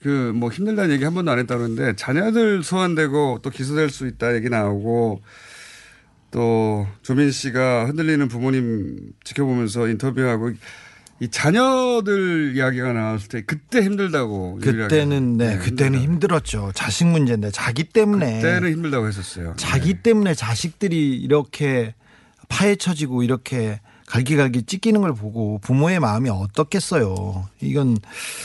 그 0.00 0.32
뭐 0.34 0.50
힘들다는 0.50 0.94
얘기 0.94 1.04
한 1.04 1.12
번도 1.12 1.30
안 1.30 1.38
했다는데 1.40 1.96
자녀들 1.96 2.62
소환되고 2.62 3.40
또 3.42 3.50
기소될 3.50 3.90
수 3.90 4.06
있다 4.06 4.34
얘기 4.34 4.48
나오고 4.48 5.20
또 6.30 6.86
조민 7.02 7.30
씨가 7.30 7.86
흔들리는 7.86 8.28
부모님 8.28 9.12
지켜보면서 9.24 9.88
인터뷰하고 9.88 10.52
이 11.20 11.28
자녀들 11.28 12.52
이야기가 12.54 12.92
나왔을 12.92 13.28
때 13.28 13.42
그때 13.42 13.82
힘들다고 13.82 14.60
그때는 14.62 15.36
네, 15.36 15.58
그때는 15.58 15.98
힘들었죠. 16.00 16.70
자식 16.74 17.06
문제인데 17.06 17.50
자기 17.50 17.84
때문에 17.84 18.36
그때는 18.36 18.70
힘들다고 18.72 19.08
했었어요. 19.08 19.54
자기 19.56 19.94
때문에 19.94 20.34
자식들이 20.34 21.16
이렇게 21.16 21.94
파헤쳐지고 22.48 23.24
이렇게 23.24 23.80
갈기갈기 24.08 24.62
찢기는 24.64 25.00
걸 25.00 25.14
보고 25.14 25.58
부모의 25.58 26.00
마음이 26.00 26.30
어떻겠어요. 26.30 27.48
이건 27.60 27.98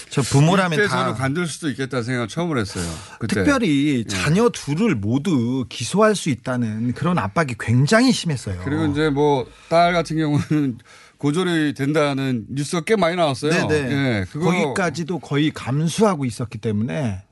저 0.10 0.22
부모라면 0.22 0.88
다 0.88 0.98
저는 1.00 1.14
관둘 1.14 1.48
수도 1.48 1.70
있겠다는 1.70 2.04
생각을 2.04 2.28
처음으로 2.28 2.60
했어요. 2.60 2.84
그때. 3.20 3.36
특별히 3.36 4.00
예. 4.00 4.04
자녀 4.04 4.50
둘을 4.50 4.96
모두 4.96 5.66
기소할 5.70 6.16
수 6.16 6.30
있다는 6.30 6.94
그런 6.94 7.18
압박이 7.18 7.56
굉장히 7.60 8.12
심했어요. 8.12 8.62
그리고 8.64 8.86
이제 8.86 9.10
뭐 9.10 9.46
딸 9.70 9.94
같은 9.94 10.18
경우는 10.18 10.78
고졸이 11.18 11.74
된다는 11.74 12.46
뉴스가 12.50 12.82
꽤 12.82 12.96
많이 12.98 13.16
나왔어요. 13.16 13.68
네네. 13.68 13.92
예, 13.92 14.26
그거 14.30 14.52
거기까지도 14.52 15.20
거의 15.20 15.52
감수하고 15.52 16.26
있었기 16.26 16.58
때문에 16.58 17.24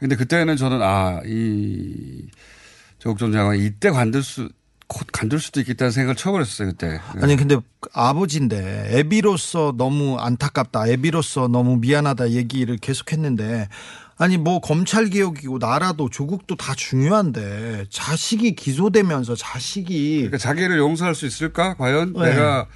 근데 0.00 0.16
그때는 0.16 0.56
저는 0.56 0.80
아, 0.82 1.20
이 1.26 2.26
조국 2.98 3.18
전 3.18 3.32
장관이 3.32 3.64
이때 3.64 3.90
관둘 3.90 4.22
수, 4.22 4.48
곧 4.86 5.06
관둘 5.12 5.40
수도 5.40 5.60
있겠다는 5.60 5.90
생각을 5.90 6.14
처음으로 6.16 6.42
했었어요, 6.42 6.68
그때. 6.68 7.00
아니 7.20 7.36
근데 7.36 7.56
아버지인데 7.92 8.88
애비로서 8.90 9.74
너무 9.76 10.18
안타깝다 10.18 10.88
애비로서 10.88 11.48
너무 11.48 11.76
미안하다 11.76 12.30
얘기를 12.30 12.76
계속했는데 12.76 13.68
아니 14.16 14.36
뭐 14.36 14.60
검찰 14.60 15.06
개혁이고 15.06 15.58
나라도 15.58 16.08
조국도 16.08 16.56
다 16.56 16.74
중요한데 16.74 17.86
자식이 17.90 18.54
기소되면서 18.54 19.34
자식이 19.34 20.16
그러니까 20.16 20.38
자기를 20.38 20.78
용서할 20.78 21.14
수 21.14 21.26
있을까? 21.26 21.74
과연 21.74 22.12
네. 22.12 22.30
내가 22.30 22.66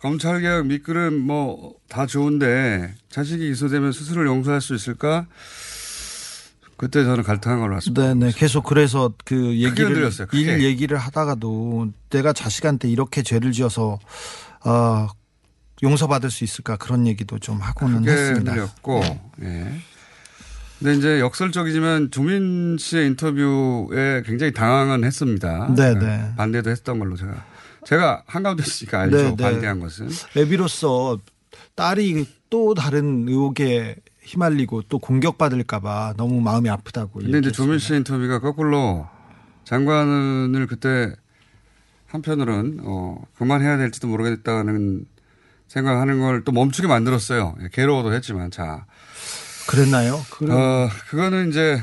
검찰 0.00 0.40
개혁 0.40 0.66
밑그림 0.66 1.18
뭐다 1.26 2.06
좋은데 2.06 2.94
자식이 3.10 3.46
기소되면 3.48 3.92
스스로를 3.92 4.28
용서할 4.28 4.60
수 4.60 4.74
있을까? 4.74 5.26
그때 6.78 7.04
저는 7.04 7.24
갈등한 7.24 7.60
걸로 7.60 7.74
봤습니다. 7.74 8.14
네네 8.14 8.32
계속 8.36 8.64
그래서 8.64 9.12
그 9.24 9.56
얘기를 9.56 9.88
흔들렸어요. 9.88 10.28
일 10.32 10.62
얘기를 10.62 10.96
하다가도 10.96 11.88
내가 12.08 12.32
자식한테 12.32 12.88
이렇게 12.88 13.22
죄를 13.22 13.52
지어서 13.52 13.98
어 14.64 15.08
용서받을 15.82 16.30
수 16.30 16.44
있을까 16.44 16.76
그런 16.76 17.06
얘기도 17.06 17.38
좀 17.38 17.58
하고는 17.58 18.08
했습니다. 18.08 18.52
흔들렸고, 18.52 19.02
예. 19.42 19.80
근데 20.78 20.94
이제 20.94 21.20
역설적이지만 21.20 22.10
조민 22.12 22.76
씨의 22.78 23.08
인터뷰에 23.08 24.22
굉장히 24.24 24.52
당황은 24.52 25.04
했습니다. 25.04 25.68
네, 25.68 25.94
그러니까 25.94 26.06
네. 26.06 26.34
반대도 26.36 26.70
했던 26.70 26.98
걸로 27.00 27.16
제가 27.16 27.44
제가 27.84 28.22
한가운데 28.26 28.62
있으니까 28.64 29.00
알죠. 29.00 29.16
네, 29.16 29.36
네. 29.36 29.36
반대한 29.36 29.80
것은. 29.80 30.10
애비로서 30.36 31.18
딸이 31.74 32.26
또 32.50 32.74
다른 32.74 33.28
의혹에 33.28 33.96
휘말리고 34.28 34.82
또 34.88 34.98
공격받을까봐 34.98 36.14
너무 36.18 36.40
마음이 36.42 36.68
아프다고. 36.68 37.20
근데 37.20 37.38
이제 37.38 37.50
조민 37.50 37.78
씨 37.78 37.94
인터뷰가 37.94 38.40
거꾸로 38.40 39.08
장관을 39.64 40.66
그때 40.66 41.14
한편으로는 42.06 42.80
어, 42.84 43.22
그만해야 43.36 43.78
될지도 43.78 44.06
모르겠다는 44.08 45.06
생각하는 45.66 46.20
걸 46.20 46.42
또 46.44 46.52
멈추게 46.52 46.88
만들었어요. 46.88 47.56
예, 47.62 47.68
괴로워도 47.72 48.12
했지만 48.14 48.50
자. 48.50 48.86
그랬나요? 49.66 50.20
그럼- 50.30 50.56
어, 50.56 50.88
그거는 51.08 51.48
이제 51.50 51.82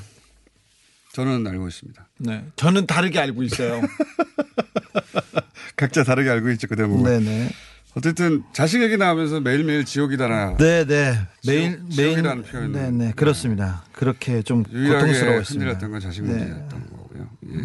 저는 1.14 1.46
알고 1.48 1.68
있습니다. 1.68 2.08
네. 2.20 2.46
저는 2.56 2.86
다르게 2.88 3.20
알고 3.20 3.44
있어요. 3.44 3.82
각자 5.76 6.04
다르게 6.04 6.30
알고 6.30 6.50
있죠 6.52 6.68
그 6.68 6.76
대목은. 6.76 7.04
네네. 7.24 7.50
어쨌든 7.96 8.44
자식 8.52 8.82
얘기 8.82 8.98
나오면서 8.98 9.40
매일매일 9.40 9.86
지옥이다나. 9.86 10.58
네네. 10.58 11.18
매일 11.48 11.72
지옥, 11.72 11.88
매일 11.88 12.10
지옥이라는 12.12 12.44
표현을 12.44 12.72
네네 12.72 13.14
그렇습니다. 13.16 13.84
그렇게 13.94 14.42
좀 14.42 14.64
고통스러웠습니다. 14.64 15.42
흔들렸던 15.44 15.92
건 15.92 16.00
자식 16.02 16.24
네. 16.24 16.34
문제였던 16.34 16.90
거고요. 16.90 17.30
예. 17.54 17.58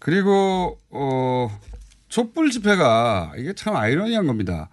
그리고 0.00 0.78
어 0.90 1.56
촛불 2.08 2.50
집회가 2.50 3.32
이게 3.36 3.52
참 3.52 3.76
아이러니한 3.76 4.26
겁니다. 4.26 4.68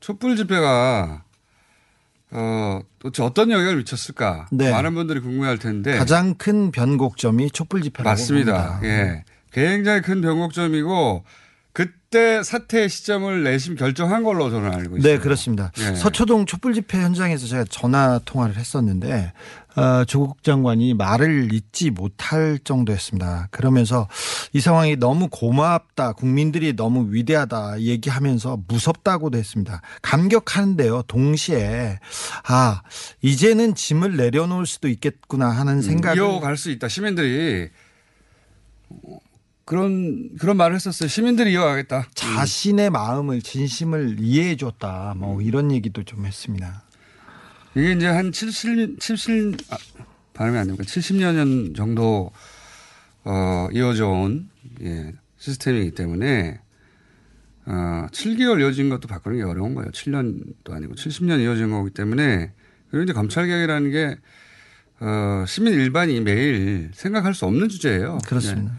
촛불 0.00 0.36
집회가 0.36 1.24
어 2.30 2.80
도대체 2.98 3.22
어떤 3.22 3.50
영향을 3.50 3.76
미쳤을까? 3.78 4.48
네. 4.52 4.70
많은 4.70 4.94
분들이 4.94 5.20
궁금해할 5.20 5.56
텐데 5.58 5.96
가장 5.96 6.34
큰 6.34 6.72
변곡점이 6.72 7.50
촛불 7.52 7.80
집회라고 7.80 8.10
맞습니다. 8.10 8.78
봅니다. 8.80 8.86
예, 8.86 9.24
굉장히 9.50 10.02
큰 10.02 10.20
변곡점이고 10.20 11.24
그때 11.72 12.42
사퇴 12.42 12.88
시점을 12.88 13.44
내심 13.44 13.76
결정한 13.76 14.22
걸로 14.22 14.50
저는 14.50 14.72
알고 14.72 14.98
있어요. 14.98 15.12
네, 15.12 15.18
그렇습니다. 15.18 15.72
예. 15.78 15.94
서초동 15.94 16.44
촛불 16.44 16.74
집회 16.74 17.00
현장에서 17.00 17.46
제가 17.46 17.64
전화 17.70 18.20
통화를 18.26 18.56
했었는데 18.56 19.32
어, 19.74 20.04
조국 20.04 20.42
장관이 20.42 20.92
말을 20.92 21.54
잇지 21.54 21.90
못할 21.90 22.58
정도였습니다. 22.62 23.48
그러면서 23.50 24.06
이 24.52 24.60
상황이 24.60 24.96
너무 24.96 25.28
고맙다, 25.30 26.12
국민들이 26.12 26.76
너무 26.76 27.10
위대하다 27.10 27.80
얘기하면서 27.80 28.64
무섭다고도 28.68 29.38
했습니다. 29.38 29.80
감격하는데요. 30.02 31.04
동시에 31.06 32.00
아 32.44 32.82
이제는 33.22 33.74
짐을 33.74 34.18
내려놓을 34.18 34.66
수도 34.66 34.88
있겠구나 34.88 35.48
하는 35.48 35.80
생각을 35.80 36.18
음, 36.18 36.22
이어갈 36.22 36.58
수 36.58 36.70
있다. 36.70 36.88
시민들이 36.88 37.70
어, 38.90 39.18
그런 39.64 40.34
그런 40.36 40.56
말을 40.56 40.74
했었어요. 40.74 41.08
시민들이 41.08 41.52
이어가겠다. 41.52 42.08
자신의 42.14 42.90
마음을 42.90 43.42
진심을 43.42 44.16
이해해 44.18 44.56
줬다. 44.56 45.14
뭐 45.16 45.40
이런 45.40 45.70
얘기도 45.70 46.02
좀 46.02 46.26
했습니다. 46.26 46.82
이게 47.74 47.92
이제 47.92 48.06
한 48.06 48.32
70, 48.32 49.00
70, 49.00 49.56
아, 49.70 49.78
발음이 50.34 50.58
안 50.58 50.66
됩니까? 50.66 50.84
70여 50.84 51.32
년 51.32 51.74
정도, 51.74 52.30
어, 53.24 53.68
이어져 53.72 54.08
온, 54.08 54.50
예, 54.82 55.12
시스템이기 55.38 55.92
때문에, 55.92 56.60
어, 57.64 58.06
7개월 58.12 58.60
이어진 58.60 58.90
것도 58.90 59.08
바꾸는 59.08 59.38
게 59.38 59.44
어려운 59.44 59.74
거예요. 59.74 59.90
7년도 59.90 60.70
아니고 60.70 60.94
70년 60.96 61.40
이어진 61.42 61.70
거기 61.70 61.90
때문에, 61.90 62.52
그리고 62.90 63.04
이제 63.04 63.14
검찰개혁이라는 63.14 63.90
게, 63.90 64.18
어, 65.00 65.44
시민 65.46 65.72
일반이 65.72 66.20
매일 66.20 66.90
생각할 66.92 67.32
수 67.34 67.46
없는 67.46 67.70
주제예요. 67.70 68.18
그렇습니다. 68.26 68.70
네. 68.70 68.78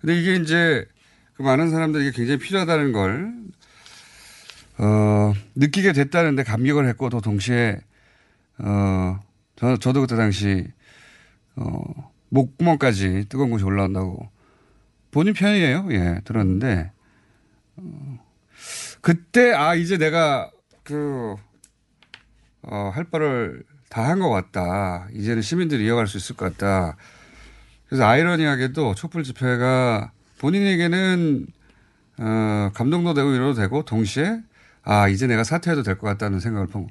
근데 0.00 0.18
이게 0.20 0.34
이제 0.36 0.86
그 1.34 1.42
많은 1.42 1.70
사람들에게 1.70 2.12
굉장히 2.12 2.38
필요하다는 2.38 2.92
걸, 2.92 3.32
어, 4.78 5.32
느끼게 5.54 5.92
됐다는데 5.92 6.42
감격을 6.44 6.86
했고 6.88 7.10
또 7.10 7.20
동시에 7.20 7.80
어, 8.58 9.20
저, 9.56 9.76
저도 9.76 10.00
그때 10.02 10.16
당시, 10.16 10.66
어, 11.56 12.10
목구멍까지 12.30 13.26
뜨거운 13.28 13.50
것이 13.50 13.64
올라온다고 13.64 14.28
본인 15.10 15.34
편이에요. 15.34 15.88
예, 15.92 16.20
들었는데, 16.24 16.92
어, 17.76 18.18
그때, 19.00 19.52
아, 19.52 19.74
이제 19.74 19.96
내가 19.98 20.50
그, 20.84 21.34
어, 22.62 22.90
할 22.94 23.04
바를 23.04 23.64
다 23.88 24.04
한 24.04 24.20
것 24.20 24.30
같다. 24.30 25.08
이제는 25.14 25.42
시민들이 25.42 25.84
이어갈 25.86 26.06
수 26.06 26.16
있을 26.18 26.36
것 26.36 26.56
같다. 26.56 26.96
그래서 27.90 28.04
아이러니하게도 28.06 28.94
촛불 28.94 29.24
집회가 29.24 30.12
본인에게는, 30.38 31.46
어, 32.18 32.70
감동도 32.72 33.14
되고 33.14 33.30
위로도 33.30 33.60
되고 33.60 33.84
동시에, 33.84 34.38
아, 34.84 35.08
이제 35.08 35.26
내가 35.26 35.42
사퇴해도 35.42 35.82
될 35.82 35.98
것 35.98 36.06
같다는 36.06 36.38
생각을 36.38 36.68
본 36.68 36.86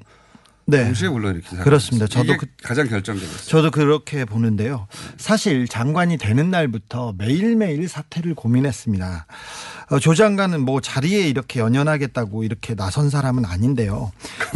네. 0.65 0.83
동시에 0.83 1.09
불러일으킨 1.09 1.59
그렇습니다. 1.61 2.05
저도 2.05 2.35
그- 2.37 2.45
가장 2.61 2.87
결정적이었어요. 2.87 3.47
저도 3.47 3.71
그렇게 3.71 4.23
보는데요. 4.25 4.87
사실 5.17 5.67
장관이 5.67 6.17
되는 6.17 6.51
날부터 6.51 7.15
매일매일 7.17 7.87
사퇴를 7.87 8.35
고민했습니다. 8.35 9.25
어, 9.91 9.99
조 9.99 10.13
장관은 10.13 10.61
뭐 10.61 10.79
자리에 10.81 11.27
이렇게 11.27 11.59
연연하겠다고 11.61 12.43
이렇게 12.43 12.75
나선 12.75 13.09
사람은 13.09 13.45
아닌데요. 13.45 14.11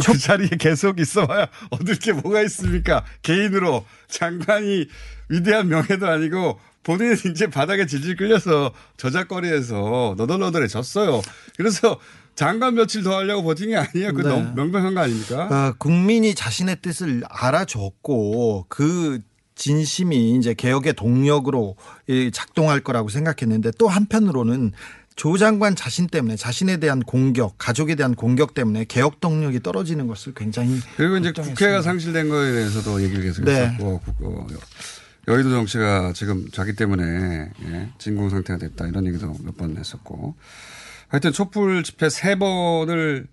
그 0.06 0.16
자리에 0.16 0.50
계속 0.60 1.00
있어봐야 1.00 1.48
얻을 1.70 1.96
게 1.96 2.12
뭐가 2.12 2.42
있습니까? 2.42 3.02
개인으로 3.22 3.84
장관이 4.06 4.86
위대한 5.28 5.68
명예도 5.68 6.06
아니고 6.06 6.58
본인은 6.82 7.16
이제 7.32 7.48
바닥에 7.48 7.86
질질 7.86 8.16
끌려서 8.16 8.72
저작거리에서 8.96 10.14
너덜너덜해졌어요. 10.16 11.22
그래서 11.56 11.98
장관 12.34 12.74
며칠 12.74 13.02
더 13.02 13.16
하려고 13.16 13.44
버틴 13.44 13.70
게 13.70 13.76
아니에요. 13.76 14.12
그 14.12 14.22
네. 14.22 14.28
너무 14.28 14.52
명백한 14.54 14.94
거 14.94 15.00
아닙니까? 15.00 15.48
어, 15.50 15.74
국민이 15.78 16.34
자신의 16.34 16.78
뜻을 16.82 17.22
알아줬고 17.28 18.66
그 18.68 19.20
진심이 19.54 20.36
이제 20.36 20.52
개혁의 20.52 20.94
동력으로 20.94 21.76
이 22.08 22.30
작동할 22.32 22.80
거라고 22.80 23.08
생각했는데 23.08 23.70
또 23.78 23.88
한편으로는 23.88 24.72
조 25.14 25.38
장관 25.38 25.76
자신 25.76 26.08
때문에 26.08 26.34
자신에 26.34 26.78
대한 26.78 27.00
공격, 27.00 27.56
가족에 27.56 27.94
대한 27.94 28.16
공격 28.16 28.52
때문에 28.52 28.84
개혁 28.84 29.20
동력이 29.20 29.60
떨어지는 29.62 30.08
것을 30.08 30.34
굉장히 30.34 30.80
그리고 30.96 31.18
이제. 31.18 31.30
국회가 31.30 31.82
상실된 31.82 32.28
거에 32.28 32.50
대해서도 32.50 33.00
얘기를 33.00 33.22
계속 33.22 33.44
네. 33.44 33.66
했었고 33.66 34.00
여의도 35.28 35.50
정치가 35.50 36.12
지금 36.12 36.48
자기 36.50 36.74
때문에 36.74 37.50
예, 37.64 37.88
진공 37.98 38.30
상태가 38.30 38.58
됐다 38.58 38.86
이런 38.86 39.06
얘기도 39.06 39.34
몇 39.42 39.56
번 39.56 39.76
했었고 39.76 40.34
하여튼 41.08 41.32
촛불 41.32 41.82
집회 41.82 42.08
세 42.10 42.34
번을 42.36 43.26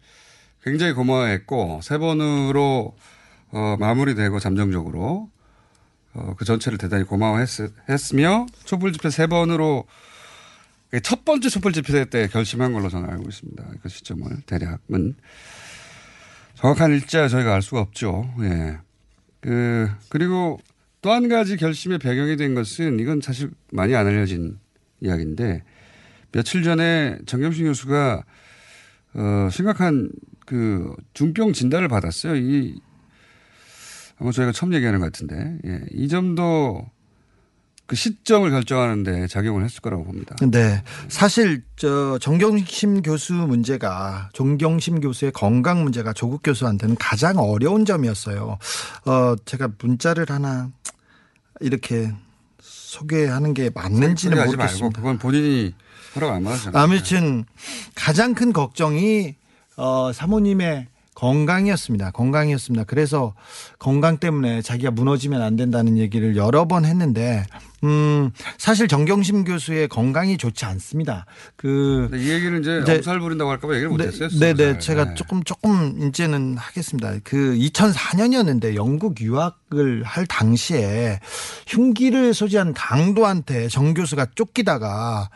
굉장히 0.64 0.94
고마워했고 0.94 1.82
세 1.84 1.98
번으로 1.98 2.96
어, 3.50 3.76
마무리되고 3.80 4.40
잠정적으로 4.40 5.30
어, 6.14 6.36
그 6.38 6.46
전체를 6.46 6.78
대단히 6.78 7.04
고마워했으며 7.04 8.46
촛불 8.66 8.94
집회 8.94 9.10
세 9.10 9.28
번으로 9.28 9.86
첫 11.04 11.24
번째 11.26 11.48
촛불 11.50 11.72
집회 11.72 12.04
때 12.06 12.28
결심한 12.28 12.74
걸로 12.74 12.90
저는 12.90 13.10
알고 13.10 13.24
있습니다. 13.30 13.64
그 13.82 13.90
시점을 13.90 14.42
대략은 14.46 15.16
정확한 16.56 16.92
일자 16.92 17.28
저희가 17.30 17.54
알 17.56 17.62
수가 17.62 17.80
없죠. 17.82 18.30
예. 18.42 18.78
그, 19.40 19.90
그리고 20.10 20.60
또 21.02 21.12
한 21.12 21.28
가지 21.30 21.58
결심의 21.58 21.98
배경이 21.98 22.38
된 22.38 22.54
것은 22.54 23.00
이건 23.00 23.22
사실 23.22 23.52
많이 23.72 23.96
안 23.96 24.08
알려진 24.08 24.60
이야기인데 25.02 25.64
며칠 26.32 26.64
전에 26.64 27.18
정겸신 27.26 27.66
교수가 27.66 28.24
어, 29.14 29.50
심각한 29.52 30.12
그 30.46 30.96
중병 31.14 31.54
진단을 31.54 31.88
받았어요. 31.88 32.36
이 32.36 32.80
아마 34.20 34.32
저희가 34.32 34.52
처음 34.52 34.74
얘기하는 34.74 35.00
것 35.00 35.06
같은데 35.12 35.58
예. 35.66 35.82
이 35.92 36.08
점도 36.08 36.90
그 37.92 37.98
시점을 37.98 38.50
결정하는데 38.50 39.28
작용을 39.28 39.66
했을 39.66 39.82
거라고 39.82 40.06
봅니다. 40.06 40.34
네. 40.50 40.82
사실 41.10 41.62
저 41.76 42.18
정경심 42.20 43.02
교수 43.02 43.34
문제가 43.34 44.30
정경심 44.32 45.02
교수의 45.02 45.34
건강 45.34 45.84
문제가 45.84 46.14
조국 46.14 46.42
교수한테는 46.42 46.96
가장 46.96 47.38
어려운 47.38 47.84
점이었어요. 47.84 48.58
어 49.06 49.36
제가 49.44 49.72
문자를 49.78 50.28
하나 50.30 50.70
이렇게 51.60 52.14
소개하는 52.62 53.54
게 53.54 53.70
맞는지는 53.76 54.38
모르겠습니다. 54.38 54.84
말고 54.84 54.90
그건 54.92 55.18
본인이 55.18 55.76
허락 56.16 56.32
안 56.32 56.46
받았잖아요. 56.46 56.82
아무튼 56.82 57.44
가장 57.94 58.34
큰 58.34 58.54
걱정이 58.54 59.36
어 59.76 60.14
사모님의 60.14 60.88
건강이었습니다. 61.22 62.10
건강이었습니다. 62.12 62.86
그래서 62.86 63.36
건강 63.78 64.18
때문에 64.18 64.64
자기가 64.64 64.90
무너지면 64.90 65.44
안 65.44 65.56
된다는 65.56 66.00
얘기를 66.00 66.36
여러 66.36 66.68
번 66.68 66.84
했는데 66.84 67.46
음 67.84 68.32
사실 68.58 68.88
정경심 68.88 69.44
교수의 69.44 69.88
건강이 69.88 70.38
좋지 70.38 70.66
않습니다. 70.66 71.26
그 71.56 72.10
이 72.14 72.28
얘기는 72.30 72.60
이제 72.60 72.80
이제- 72.82 72.96
엄살 72.98 73.20
부린다고 73.20 73.52
할까봐 73.52 73.74
얘기를 73.76 73.90
네, 73.96 74.06
못했어요. 74.06 74.30
네, 74.40 74.54
네. 74.54 74.72
잘. 74.74 74.80
제가 74.80 75.06
네. 75.10 75.14
조금 75.16 75.44
조금 75.44 76.08
이제는 76.08 76.58
하겠습니다. 76.58 77.14
그 77.24 77.56
2004년이었는데 77.56 78.74
영국 78.76 79.22
유학을 79.22 80.02
할 80.04 80.26
당시에 80.26 81.20
흉기를 81.68 82.34
소지한 82.34 82.74
강도한테 82.74 83.68
정 83.68 83.94
교수가 83.94 84.28
쫓기다가 84.34 85.30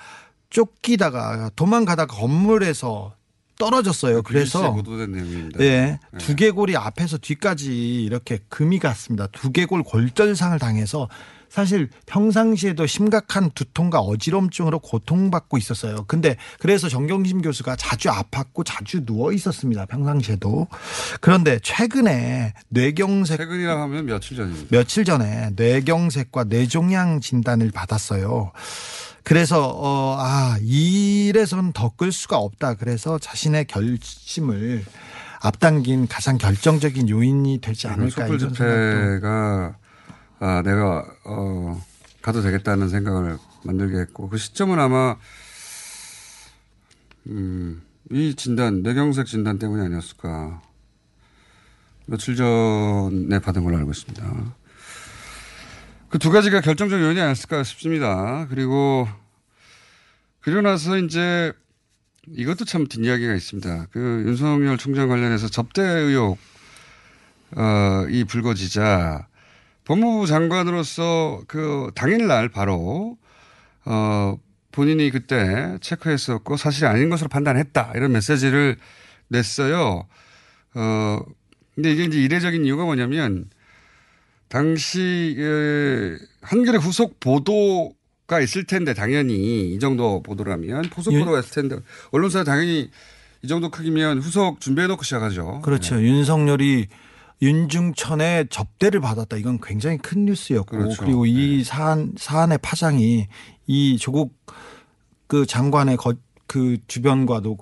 쫓기다가 0.50 1.52
도망가다가 1.56 2.16
건물에서 2.16 3.14
떨어졌어요. 3.58 4.22
그래서 4.22 4.74
그래서 4.74 5.08
내용입니다. 5.08 5.60
네, 5.60 5.99
두개골이 6.18 6.76
앞에서 6.76 7.18
뒤까지 7.18 8.03
이렇게 8.03 8.39
금이 8.49 8.80
갔습니다. 8.80 9.28
두개골 9.28 9.84
골절상을 9.84 10.58
당해서 10.60 11.08
사실 11.56 11.89
평상시에도 12.06 12.86
심각한 12.86 13.49
두통과 13.51 13.99
어지럼증으로 13.99 14.80
고통받고 14.80 15.58
있었어요. 15.58 16.03
근데 16.06 16.36
그래서 16.60 16.89
정경심 16.89 17.41
교수가 17.41 17.78
자주 17.78 18.10
아팠고 18.10 18.64
자주 18.66 19.06
누워 19.06 19.32
있었습니다. 19.32 19.86
평상시에도. 19.86 20.68
그런데 21.22 21.60
최근에 21.64 22.53
뇌경색 22.68 23.38
최근이라 23.38 23.82
하면 23.84 24.06
며칠 24.06 24.36
전입니다. 24.36 24.68
며칠 24.70 25.06
전에 25.06 25.51
뇌경색과 25.56 26.45
뇌종양 26.45 27.22
진단을 27.22 27.72
받았어요. 27.72 28.51
그래서 29.26 29.67
어, 29.69 30.15
아 30.19 30.57
이래선 30.61 31.73
더 31.73 31.89
끌 31.97 32.11
수가 32.11 32.38
없다. 32.38 32.76
그래서 32.76 33.17
자신의 33.17 33.65
결심을 33.65 34.84
앞당긴 35.41 36.07
가장 36.07 36.38
결정적인 36.38 37.09
요인이 37.09 37.59
되지 37.61 37.88
않을까 37.88 38.09
촛불 38.28 38.39
집회가 38.39 39.76
아, 40.39 40.61
내가 40.63 41.05
어, 41.26 41.82
가도 42.21 42.41
되겠다는 42.41 42.89
생각을 42.89 43.38
만들게 43.63 43.97
했고 43.99 44.30
그 44.30 44.38
시점은 44.38 44.80
아마 44.80 45.15
음, 47.28 47.82
이 48.11 48.36
진단 48.36 48.84
뇌경색 48.84 49.26
진단 49.26 49.57
때문이 49.57 49.84
아니었을까 49.86 50.61
며칠 52.07 52.36
전에 52.36 53.39
받은 53.39 53.63
걸로 53.63 53.78
알고 53.78 53.91
있습니다. 53.91 54.55
그 56.16 56.18
두 56.18 56.32
가지가 56.32 56.61
결정적 56.61 57.01
요인이 57.01 57.20
아니었을까 57.20 57.66
싶습니다. 57.66 58.47
그리고 58.49 59.05
그리고 60.39 60.61
나서 60.61 60.97
이제 60.97 61.51
이것도 62.30 62.63
참 62.63 62.88
뒷이야기가 62.88 63.34
있습니다. 63.34 63.88
그 63.91 64.24
윤석열 64.26 64.78
총장 64.78 65.09
관련해서 65.09 65.49
접대 65.49 65.82
의혹 65.82 66.38
어, 67.57 68.07
이 68.09 68.24
불거지자 68.24 69.28
법무부 69.84 70.26
장관으로서 70.26 71.43
그 71.49 71.91
당일날 71.95 72.47
바로 72.47 73.18
어 73.84 74.38
본인이 74.72 75.11
그때 75.11 75.78
체크했었고 75.82 76.55
사실이 76.55 76.88
아닌 76.88 77.09
것으로 77.09 77.28
판단했다 77.28 77.91
이런 77.93 78.13
메시지를 78.13 78.78
냈어요. 79.28 80.07
어 80.76 81.20
근데 81.76 81.91
이게 81.91 82.05
이제 82.05 82.20
이례적인 82.22 82.63
이유가 82.63 82.86
뭐냐면 82.86 83.49
당시 84.48 85.36
에, 85.38 86.18
한겨레 86.41 86.78
후속 86.78 87.20
보도가 87.20 88.39
있을 88.41 88.66
텐데 88.66 88.93
당연히 88.93 89.74
이 89.74 89.80
정도 89.80 90.22
보도라면 90.24 90.86
후속 90.93 91.14
예. 91.14 91.20
보도가 91.20 91.39
있을 91.39 91.52
텐데 91.52 91.78
언론사 92.12 92.43
당연히 92.43 92.89
이 93.41 93.48
정도 93.48 93.70
크기면 93.70 94.20
후속 94.20 94.60
준비해놓고 94.62 95.04
시작하죠. 95.04 95.62
그렇죠. 95.64 96.02
윤석열이 96.02 96.88
윤중천의 97.41 98.48
접대를 98.50 99.02
받았다. 99.02 99.36
이건 99.38 99.60
굉장히 99.62 99.98
큰 99.98 100.26
뉴스였고 100.26 100.78
그렇죠. 100.78 101.04
그리고이 101.04 101.64
사안 101.64 102.14
사안의 102.18 102.60
파장이 102.62 103.28
이 103.68 103.98
조국 103.98 104.34
그 105.28 105.46
장관의 105.46 105.98
거, 105.98 106.14
그 106.48 106.78
주변과도 106.88 107.58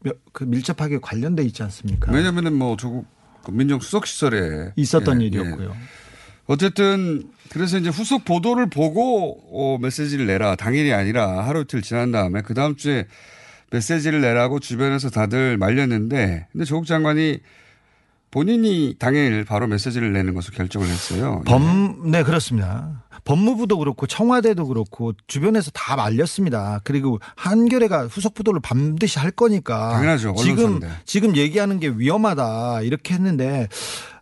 몇- 0.00 0.18
그 0.32 0.44
밀접하게 0.44 0.98
관련돼 1.00 1.44
있지 1.44 1.62
않습니까? 1.62 2.10
왜냐면은 2.12 2.54
뭐 2.54 2.76
조국 2.76 3.06
민정수석 3.50 4.06
시설에 4.06 4.72
있었던 4.76 5.22
예, 5.22 5.26
일이었고요. 5.26 5.70
예. 5.70 5.74
어쨌든 6.46 7.24
그래서 7.50 7.78
이제 7.78 7.88
후속 7.88 8.24
보도를 8.24 8.68
보고 8.68 9.38
어, 9.52 9.78
메시지를 9.80 10.26
내라 10.26 10.56
당일이 10.56 10.92
아니라 10.92 11.46
하루 11.46 11.62
이틀 11.62 11.82
지난 11.82 12.10
다음에 12.12 12.42
그 12.42 12.54
다음 12.54 12.76
주에 12.76 13.06
메시지를 13.70 14.20
내라고 14.20 14.60
주변에서 14.60 15.10
다들 15.10 15.56
말렸는데 15.56 16.46
근데 16.52 16.64
조국 16.64 16.86
장관이 16.86 17.40
본인이 18.30 18.96
당일 18.98 19.44
바로 19.44 19.66
메시지를 19.66 20.12
내는 20.12 20.34
것을 20.34 20.54
결정을 20.54 20.88
했어요. 20.88 21.42
범, 21.46 22.10
네, 22.10 22.22
그렇습니다. 22.22 23.02
법무부도 23.24 23.78
그렇고 23.78 24.06
청와대도 24.06 24.66
그렇고 24.66 25.12
주변에서 25.26 25.70
다 25.72 25.96
말렸습니다. 25.96 26.80
그리고 26.84 27.20
한겨레가 27.36 28.06
후속 28.06 28.34
보도를 28.34 28.60
반드시 28.60 29.18
할 29.18 29.30
거니까. 29.30 29.90
당연하죠. 29.90 30.34
지금. 30.38 30.80
지금 31.04 31.36
얘기하는 31.36 31.78
게 31.78 31.88
위험하다. 31.88 32.82
이렇게 32.82 33.14
했는데, 33.14 33.68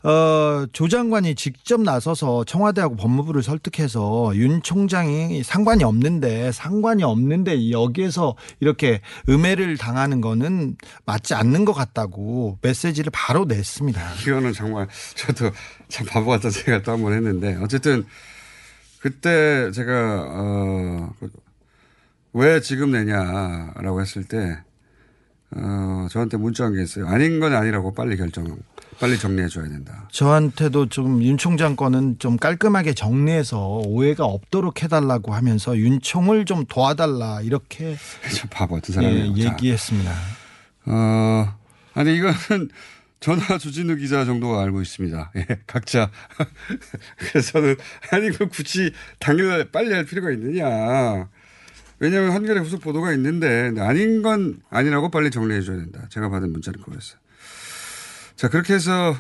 어, 0.03 0.67
조 0.73 0.89
장관이 0.89 1.35
직접 1.35 1.81
나서서 1.81 2.45
청와대하고 2.45 2.97
법무부를 2.97 3.43
설득해서 3.43 4.33
윤 4.37 4.63
총장이 4.63 5.43
상관이 5.43 5.85
없는데, 5.85 6.53
상관이 6.53 7.03
없는데 7.03 7.71
여기에서 7.71 8.35
이렇게 8.61 9.01
음해를 9.29 9.77
당하는 9.77 10.21
거는 10.21 10.77
맞지 11.07 11.35
않는 11.35 11.65
것 11.65 11.73
같다고 11.73 12.59
메시지를 12.63 13.11
바로 13.15 13.45
냈습니다. 13.45 14.01
이거는 14.27 14.53
정말 14.53 14.89
저도 15.15 15.51
참 15.89 16.07
바보 16.07 16.31
같은 16.31 16.51
생각을 16.51 16.83
또한 16.83 17.03
번 17.03 17.13
했는데 17.13 17.59
어쨌든 17.63 18.05
그때 19.01 19.71
제가 19.73 20.27
어, 20.29 21.15
왜 22.33 22.61
지금 22.61 22.93
내냐라고 22.93 24.01
했을 24.01 24.25
때 24.25 24.59
어, 25.57 26.07
저한테 26.11 26.37
문자 26.37 26.65
한 26.65 26.75
게 26.75 26.83
있어요. 26.83 27.09
아닌 27.09 27.41
건 27.41 27.55
아니라고 27.55 27.93
빨리 27.93 28.17
결정, 28.17 28.57
빨리 29.01 29.19
정리해 29.19 29.49
줘야 29.49 29.69
된다. 29.69 30.07
저한테도 30.13 30.87
좀 30.91 31.23
윤 31.23 31.39
총장 31.39 31.75
거는 31.75 32.19
좀 32.21 32.37
깔끔하게 32.37 32.95
정리해서 32.95 33.79
오해가 33.85 34.27
없도록 34.27 34.83
해달라고 34.85 35.35
하면서 35.35 35.77
윤총을 35.77 36.45
좀 36.45 36.67
도와달라 36.67 37.41
이렇게 37.41 37.97
참 38.37 38.49
바보 38.51 38.77
같은 38.77 38.95
사람이에요. 38.95 39.35
예, 39.37 39.43
자. 39.45 39.53
얘기했습니다. 39.53 40.13
어, 40.87 41.55
아니 41.95 42.15
이거는 42.17 42.69
전화 43.21 43.59
주진우 43.59 43.97
기자 43.97 44.25
정도가 44.25 44.63
알고 44.63 44.81
있습니다. 44.81 45.33
예, 45.37 45.47
각자. 45.67 46.11
그래서는 47.19 47.77
아니 48.11 48.31
그 48.31 48.49
굳이 48.49 48.93
당일날 49.19 49.71
빨리 49.71 49.93
할 49.93 50.07
필요가 50.07 50.31
있느냐. 50.33 51.29
왜냐하면 51.99 52.33
한겨레 52.33 52.61
후속 52.61 52.81
보도가 52.81 53.13
있는데 53.13 53.73
아닌 53.79 54.23
건 54.23 54.63
아니라고 54.71 55.11
빨리 55.11 55.31
정리해 55.31 55.61
줘야 55.61 55.77
된다. 55.77 56.07
제가 56.09 56.31
받은 56.31 56.51
문자는 56.51 56.81
그거였어요. 56.81 57.21
자 58.37 58.49
그렇게 58.49 58.73
해서 58.73 59.15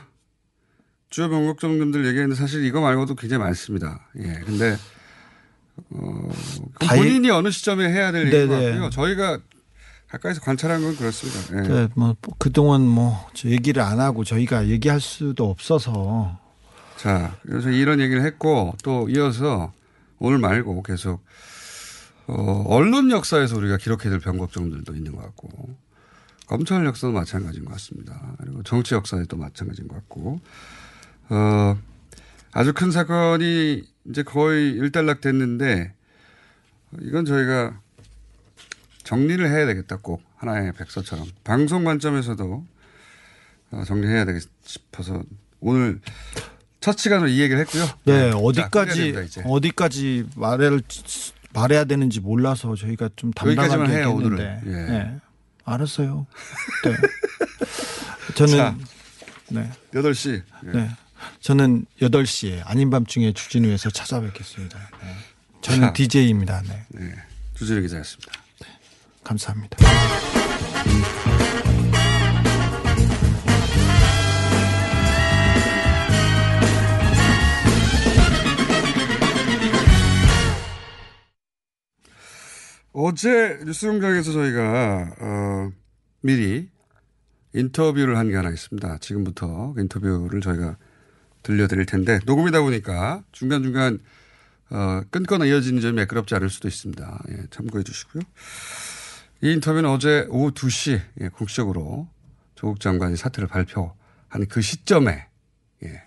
주요 1.11 1.28
변곡점들 1.28 2.07
얘기했는데 2.07 2.36
사실 2.36 2.64
이거 2.64 2.80
말고도 2.80 3.16
굉장히 3.16 3.42
많습니다. 3.42 4.09
예, 4.18 4.40
근데 4.46 4.78
어, 5.90 6.28
본인이 6.88 7.30
어느 7.30 7.51
시점에 7.51 7.86
해야 7.86 8.12
될 8.12 8.28
얘기인 8.28 8.48
것. 8.48 8.55
같고요. 8.55 8.90
저희가 8.90 9.40
가까이서 10.11 10.40
관찰한 10.40 10.82
건 10.82 10.96
그렇습니다. 10.96 11.58
예. 11.58 11.68
그, 11.68 11.88
뭐, 11.94 12.16
그동안 12.38 12.82
뭐, 12.82 13.28
저 13.32 13.48
얘기를 13.48 13.82
안 13.82 14.00
하고 14.00 14.24
저희가 14.24 14.66
얘기할 14.68 15.00
수도 15.00 15.48
없어서. 15.48 16.38
자, 16.96 17.36
그래서 17.42 17.70
이런 17.70 18.00
얘기를 18.00 18.22
했고 18.24 18.74
또 18.82 19.08
이어서 19.08 19.72
오늘 20.18 20.38
말고 20.38 20.82
계속 20.82 21.24
어, 22.26 22.64
언론 22.68 23.11
역사에서 23.11 23.56
우리가 23.56 23.78
기록해야 23.78 24.11
될 24.11 24.20
변곡점들도 24.20 24.94
있는 24.94 25.16
것 25.16 25.22
같고 25.22 25.48
검찰 26.46 26.84
역사도 26.84 27.12
마찬가지인 27.12 27.64
것 27.64 27.72
같습니다. 27.72 28.34
그리고 28.38 28.62
정치 28.64 28.94
역사에도 28.94 29.36
마찬가지인 29.36 29.88
것 29.88 29.94
같고 29.94 30.40
어, 31.30 31.78
아주 32.52 32.74
큰 32.74 32.90
사건이 32.90 33.82
이제 34.11 34.22
거의 34.22 34.72
일단락 34.72 35.22
됐는데 35.22 35.94
이건 37.00 37.24
저희가 37.24 37.80
정리를 39.11 39.44
해야 39.50 39.66
되겠다 39.66 39.96
꼭 39.96 40.22
하나의 40.36 40.72
백서처럼 40.72 41.26
방송 41.42 41.82
관점에서도 41.82 42.64
어, 43.72 43.84
정리해야 43.84 44.24
되겠 44.24 44.44
싶어서 44.62 45.24
오늘 45.58 46.00
첫 46.78 46.96
시간으로 46.96 47.28
이 47.28 47.40
얘기를 47.40 47.61
했고요. 47.61 47.88
네, 48.04 48.30
자, 48.30 48.38
어디까지, 48.38 49.12
됩니다. 49.12 49.42
어디까지 49.44 50.28
말을, 50.36 50.82
말해야 51.52 51.84
되는지 51.84 52.20
몰라서 52.20 52.76
저희가 52.76 53.11
좀 53.16 53.32
담당하게 53.32 53.92
해요. 53.92 54.12
오늘은. 54.12 54.62
예. 54.66 54.70
네. 54.70 55.20
알았어요. 55.64 56.26
네. 56.84 56.96
저는, 58.34 58.56
자, 58.56 58.76
네. 59.50 59.70
8시. 59.92 60.42
예. 60.66 60.70
네. 60.70 60.90
저는 61.40 61.84
8시에 62.00 62.62
아닌 62.64 62.90
밤중에 62.90 63.32
주진우에서 63.32 63.90
찾아뵙겠습니다. 63.90 64.78
네. 64.78 65.16
저는 65.62 65.80
자. 65.80 65.92
DJ입니다. 65.92 66.62
네. 66.62 66.86
네. 66.90 67.14
주진우 67.54 67.82
기자였습니다. 67.82 68.39
감사합니다. 69.24 69.76
어제 82.92 83.60
뉴스공장에서 83.64 84.32
저희가 84.32 85.14
어, 85.20 85.70
미리 86.22 86.68
인터뷰를 87.54 88.16
한 88.16 88.28
게 88.30 88.36
하나 88.36 88.50
있습니다. 88.50 88.98
지금부터 88.98 89.72
그 89.74 89.80
인터뷰를 89.80 90.40
저희가 90.40 90.76
들려드릴 91.42 91.86
텐데 91.86 92.20
녹음이다 92.26 92.60
보니까 92.62 93.22
중간중간 93.32 93.98
어, 94.70 95.02
끊거나 95.10 95.46
이어지는 95.46 95.80
점이 95.80 95.94
매끄럽지 95.94 96.34
않을 96.34 96.48
수도 96.50 96.68
있습니다. 96.68 97.24
예, 97.30 97.36
참고해 97.50 97.82
주시고요. 97.82 98.22
이 99.43 99.53
인터뷰는 99.53 99.88
어제 99.88 100.26
오후 100.28 100.53
2시 100.53 101.01
예, 101.22 101.28
공식적으로 101.28 102.09
조국 102.55 102.78
장관이 102.78 103.16
사퇴를 103.16 103.49
발표한 103.49 104.47
그 104.51 104.61
시점에 104.61 105.26
예, 105.82 106.03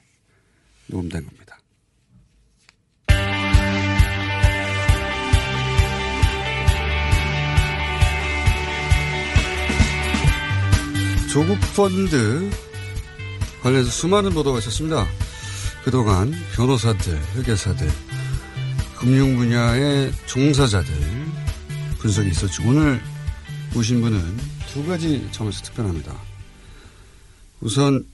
녹음된 0.85 1.25
겁니다. 1.25 1.57
조국 11.31 11.57
펀드 11.75 12.51
관련해서 13.63 13.89
수많은 13.89 14.29
보도가 14.35 14.59
있었습니다. 14.59 15.07
그동안 15.83 16.31
변호사들, 16.53 17.19
회계사들, 17.35 17.87
금융 18.99 19.35
분야의 19.37 20.11
종사자들 20.27 20.93
분석이 21.97 22.29
있었죠. 22.29 22.61
오늘 22.67 23.01
오신 23.75 24.01
분은 24.01 24.37
두 24.71 24.85
가지 24.85 25.27
점에서 25.31 25.63
특별합니다. 25.63 26.15
우선 27.59 28.05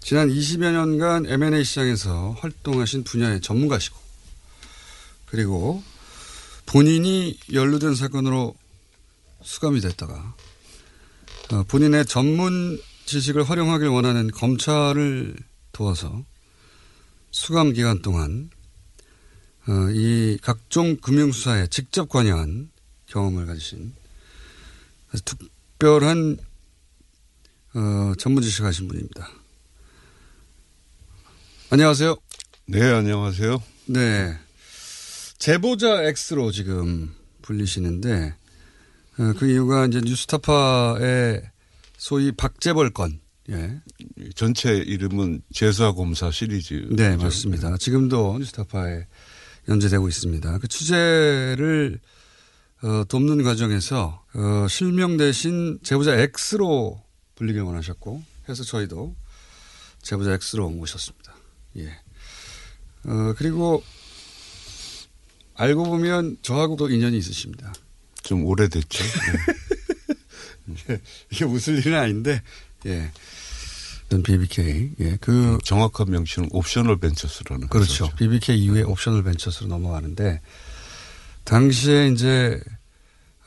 지난 0.00 0.30
20여 0.30 0.72
년간 0.72 1.26
M&A 1.26 1.62
시장에서 1.64 2.30
활동하신 2.38 3.04
분야의 3.04 3.42
전문가시고 3.42 3.98
그리고 5.26 5.82
본인이 6.64 7.38
연루된 7.52 7.94
사건으로 7.94 8.54
수감이 9.42 9.80
됐다가 9.80 10.34
어, 11.52 11.62
본인의 11.64 12.06
전문 12.06 12.80
지식을 13.04 13.42
활용하길 13.42 13.88
원하는 13.88 14.30
검찰을 14.30 15.36
도와서 15.72 16.24
수감 17.32 17.74
기간 17.74 18.00
동안 18.00 18.48
어, 19.66 19.90
이 19.92 20.38
각종 20.40 20.96
금융수사에 20.96 21.66
직접 21.66 22.08
관여한 22.08 22.70
경험을 23.08 23.44
가지신 23.44 23.97
특별한 25.24 26.38
어, 27.74 28.12
전문 28.18 28.42
지식 28.42 28.62
가신 28.62 28.88
분입니다. 28.88 29.30
안녕하세요. 31.70 32.16
네, 32.66 32.82
안녕하세요. 32.82 33.62
네. 33.86 34.36
제보자 35.38 36.02
X로 36.02 36.50
지금 36.50 37.14
불리시는데, 37.42 38.34
어, 39.18 39.32
그 39.38 39.50
이유가 39.50 39.86
이제 39.86 40.00
뉴스타파의 40.02 41.42
소위 41.96 42.32
박재벌 42.32 42.90
건, 42.90 43.20
예. 43.50 43.80
전체 44.34 44.76
이름은 44.76 45.42
재수와 45.52 45.92
검사 45.92 46.30
시리즈. 46.30 46.86
네, 46.90 47.16
맞습니다. 47.16 47.76
지금도 47.76 48.38
뉴스타파에 48.38 49.06
연재되고 49.68 50.08
있습니다. 50.08 50.58
그 50.58 50.68
취재를 50.68 52.00
어, 52.82 53.04
돕는 53.08 53.42
과정에서 53.42 54.24
어, 54.38 54.68
실명 54.68 55.16
대신 55.16 55.80
제보자 55.82 56.14
X로 56.14 57.02
불리길 57.34 57.60
원하셨고 57.60 58.22
해서 58.48 58.62
저희도 58.62 59.16
제보자 60.00 60.38
X로 60.54 60.70
모셨습니다. 60.70 61.34
예. 61.78 61.88
어, 63.04 63.34
그리고 63.36 63.82
알고 65.56 65.84
보면 65.84 66.36
저하고도 66.42 66.88
인연이 66.88 67.18
있으십니다. 67.18 67.74
좀 68.22 68.44
오래됐죠. 68.44 69.04
예. 70.90 71.00
이게 71.32 71.44
웃을 71.44 71.78
일은 71.78 71.98
아닌데, 71.98 72.40
예. 72.86 73.10
전 74.08 74.22
BBK, 74.22 74.92
예. 75.00 75.18
그. 75.20 75.58
정확한 75.64 76.10
명칭은 76.10 76.50
옵셔널 76.52 76.98
벤처스라는. 76.98 77.68
그렇죠. 77.68 78.04
회사죠. 78.04 78.16
BBK 78.16 78.56
이후에 78.56 78.82
옵셔널 78.82 79.24
벤처스로 79.24 79.66
넘어가는데, 79.66 80.40
당시에 81.42 82.08
이제, 82.08 82.60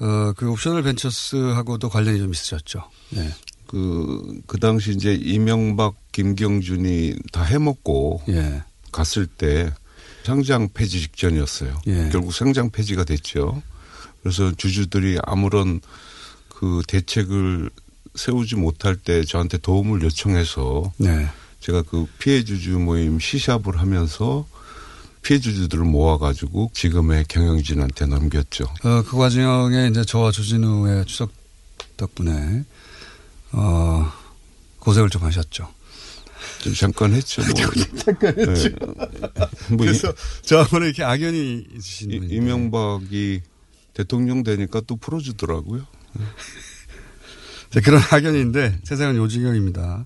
어, 0.01 0.33
그 0.35 0.49
옵셔널 0.49 0.81
벤처스하고도 0.83 1.89
관련이 1.89 2.17
좀 2.17 2.31
있으셨죠. 2.31 2.83
네. 3.11 3.31
그, 3.67 4.41
그 4.47 4.59
당시 4.59 4.91
이제 4.91 5.13
이명박, 5.13 5.95
김경준이 6.11 7.15
다 7.31 7.43
해먹고 7.43 8.23
예. 8.29 8.63
갔을 8.91 9.27
때 9.27 9.71
상장 10.23 10.69
폐지 10.73 10.99
직전이었어요. 10.99 11.81
예. 11.87 12.09
결국 12.11 12.33
상장 12.33 12.71
폐지가 12.71 13.03
됐죠. 13.03 13.61
그래서 14.21 14.51
주주들이 14.55 15.19
아무런 15.23 15.81
그 16.49 16.81
대책을 16.87 17.69
세우지 18.15 18.55
못할 18.55 18.95
때 18.95 19.23
저한테 19.23 19.57
도움을 19.59 20.01
요청해서 20.01 20.93
네. 20.97 21.27
제가 21.59 21.83
그 21.83 22.07
피해 22.17 22.43
주주 22.43 22.79
모임 22.79 23.19
시샵을 23.19 23.77
하면서 23.77 24.47
피해 25.21 25.39
주주들을 25.39 25.83
모아가지고 25.83 26.71
지금의 26.73 27.25
경영진한테 27.27 28.05
넘겼죠. 28.07 28.63
어, 28.83 29.03
그 29.03 29.17
과정에 29.17 29.87
이제 29.89 30.03
저와 30.03 30.31
조진우의 30.31 31.05
추석 31.05 31.31
덕분에, 31.97 32.63
어, 33.51 34.11
고생을 34.79 35.09
좀 35.09 35.23
하셨죠. 35.23 35.71
좀 36.63 36.73
잠깐 36.73 37.13
했죠. 37.13 37.41
뭐. 37.43 37.53
잠깐 38.03 38.39
했죠. 38.39 38.69
뭐 39.69 39.77
그래서 39.77 40.09
이- 40.09 40.45
저하고는 40.47 40.87
이렇게 40.87 41.03
악연이 41.03 41.65
있으신 41.75 42.11
이-. 42.11 42.15
이명박이 42.35 43.41
대통령 43.93 44.41
되니까 44.41 44.81
또 44.87 44.95
풀어주더라고요. 44.95 45.85
자, 47.69 47.79
그런 47.81 48.01
악연인데 48.11 48.79
세상은 48.83 49.17
요지경입니다. 49.17 50.05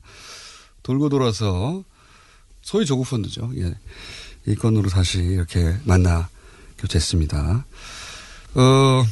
돌고 0.84 1.07
돌아서 1.09 1.84
소위 2.61 2.86
조국 2.86 3.07
펀드죠. 3.07 3.51
예. 3.57 3.74
이 4.48 4.56
건으로 4.56 4.89
다시 4.89 5.20
이렇게 5.20 5.76
만나 5.86 6.30
교체했습니다. 6.78 7.66
어, 8.56 9.06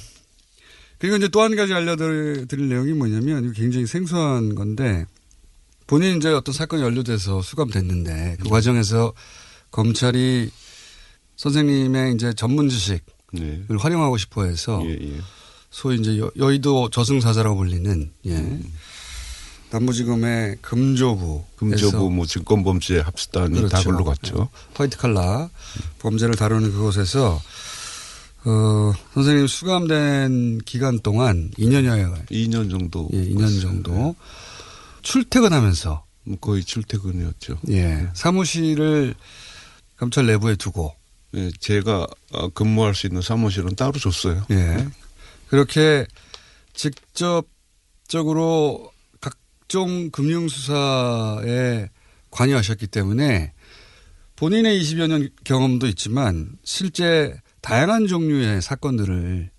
그리고 0.99 1.15
이제 1.17 1.27
또 1.27 1.41
한 1.41 1.55
가지 1.55 1.73
알려드릴 1.73 2.47
드릴 2.47 2.69
내용이 2.69 2.93
뭐냐면 2.93 3.43
이거 3.45 3.53
굉장히 3.53 3.85
생소한 3.85 4.55
건데 4.55 5.05
본인 5.87 6.17
이제 6.17 6.29
어떤 6.29 6.53
사건이 6.53 6.81
연루돼서 6.81 7.41
수감됐는데 7.41 8.37
그 8.41 8.47
과정에서 8.49 9.13
검찰이 9.71 10.49
선생님의 11.35 12.13
이제 12.13 12.31
전문 12.33 12.69
지식을 12.69 13.01
네. 13.33 13.63
활용하고 13.77 14.17
싶어 14.17 14.45
해서 14.45 14.81
예, 14.85 14.91
예. 14.91 15.19
소위 15.71 15.99
이제 15.99 16.19
여- 16.19 16.31
여의도 16.37 16.89
저승사자라고 16.91 17.57
불리는 17.57 18.11
예. 18.27 18.59
남부지검의 19.73 20.57
금조부 20.61 21.43
금조부 21.55 22.11
뭐 22.11 22.27
증권범죄 22.27 22.99
합수단이 22.99 23.69
다 23.69 23.81
걸로 23.81 24.03
갔죠. 24.03 24.49
화이트 24.75 24.97
칼라 24.97 25.49
범죄를 25.97 26.35
다루는 26.35 26.71
그곳에서 26.71 27.41
어, 28.45 28.93
선생님 29.15 29.47
수감된 29.47 30.59
기간 30.59 30.99
동안 30.99 31.49
2년여에 31.57 32.27
2년 32.29 32.69
정도. 32.69 33.09
예, 33.13 33.25
2년 33.25 33.59
정도 33.61 34.15
출퇴근하면서 35.01 36.05
거의 36.39 36.63
출퇴근이었죠. 36.63 37.57
예, 37.69 38.09
사무실을 38.13 39.15
검찰 39.97 40.27
내부에 40.27 40.55
두고 40.55 40.93
예, 41.33 41.49
제가 41.59 42.05
어, 42.31 42.49
근무할 42.49 42.93
수 42.93 43.07
있는 43.07 43.23
사무실은 43.23 43.75
따로 43.75 43.93
줬어요. 43.93 44.45
예. 44.51 44.87
그렇게 45.47 46.05
직접적으로 46.73 47.33
각종 49.73 50.11
금융수사에 50.11 51.89
관여하셨기 52.29 52.85
때문에 52.85 53.53
본인의 54.35 54.79
20여 54.79 55.07
년 55.07 55.29
경험도 55.43 55.87
있지만 55.87 56.51
실제 56.63 57.33
다양한 57.61 58.05
종류의 58.05 58.61
사건들을 58.61 59.49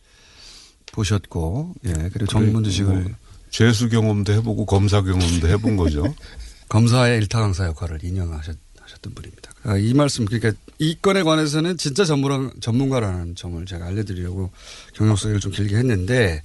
보셨고, 0.92 1.74
예, 1.86 1.92
그리고 2.12 2.26
전문 2.26 2.62
지식을. 2.62 2.94
뭐 2.94 3.12
죄수 3.50 3.88
경험도 3.88 4.32
해보고 4.34 4.66
검사 4.66 5.02
경험도 5.02 5.48
해본 5.48 5.76
거죠. 5.76 6.14
검사의 6.68 7.18
일타강사 7.18 7.66
역할을 7.66 7.98
2년 7.98 8.30
하셨, 8.30 8.56
하셨던 8.78 9.14
분입니다. 9.14 9.50
아, 9.64 9.76
이 9.76 9.94
말씀, 9.94 10.26
그러니까 10.26 10.52
이 10.78 10.96
건에 11.02 11.24
관해서는 11.24 11.76
진짜 11.76 12.04
전문가, 12.04 12.52
전문가라는 12.60 13.34
점을 13.34 13.66
제가 13.66 13.86
알려드리려고 13.86 14.52
경력 14.94 15.18
소개를 15.18 15.40
좀 15.40 15.50
길게 15.50 15.74
했는데, 15.74 16.44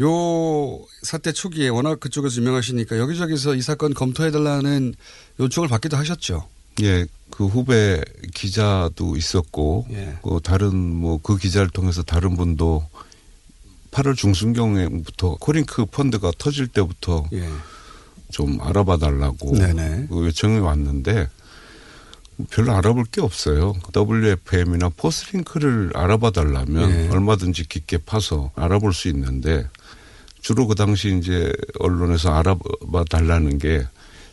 요 0.00 0.80
사태 1.02 1.32
초기에 1.32 1.68
워낙 1.68 2.00
그쪽에서 2.00 2.40
유명하시니까 2.40 2.98
여기저기서 2.98 3.54
이 3.54 3.62
사건 3.62 3.92
검토해달라는 3.92 4.94
요청을 5.40 5.68
받기도 5.68 5.96
하셨죠. 5.96 6.48
예, 6.82 7.04
그 7.30 7.46
후배 7.46 8.00
기자도 8.34 9.16
있었고, 9.16 9.86
예. 9.90 10.16
그 10.22 10.40
다른 10.42 10.74
뭐 10.76 11.18
그 11.22 11.36
기자를 11.36 11.68
통해서 11.68 12.02
다른 12.02 12.36
분도 12.36 12.86
8월 13.90 14.16
중순경에부터 14.16 15.36
코링크 15.40 15.84
펀드가 15.84 16.32
터질 16.38 16.68
때부터 16.68 17.26
예. 17.32 17.46
좀 18.30 18.58
알아봐 18.60 18.98
달라고. 18.98 19.52
그 20.08 20.26
요청이 20.26 20.60
왔는데 20.60 21.28
별로 22.50 22.72
알아볼 22.72 23.04
게 23.04 23.20
없어요. 23.20 23.74
WFM이나 23.94 24.90
포스링크를 24.90 25.90
알아봐 25.94 26.30
달라면 26.30 26.90
예. 26.90 27.08
얼마든지 27.08 27.68
깊게 27.68 27.98
파서 28.06 28.52
알아볼 28.54 28.94
수 28.94 29.08
있는데 29.08 29.68
주로 30.40 30.66
그 30.66 30.74
당시 30.74 31.16
이제 31.18 31.52
언론에서 31.78 32.32
알아봐 32.32 33.04
달라는 33.08 33.58
게 33.58 33.86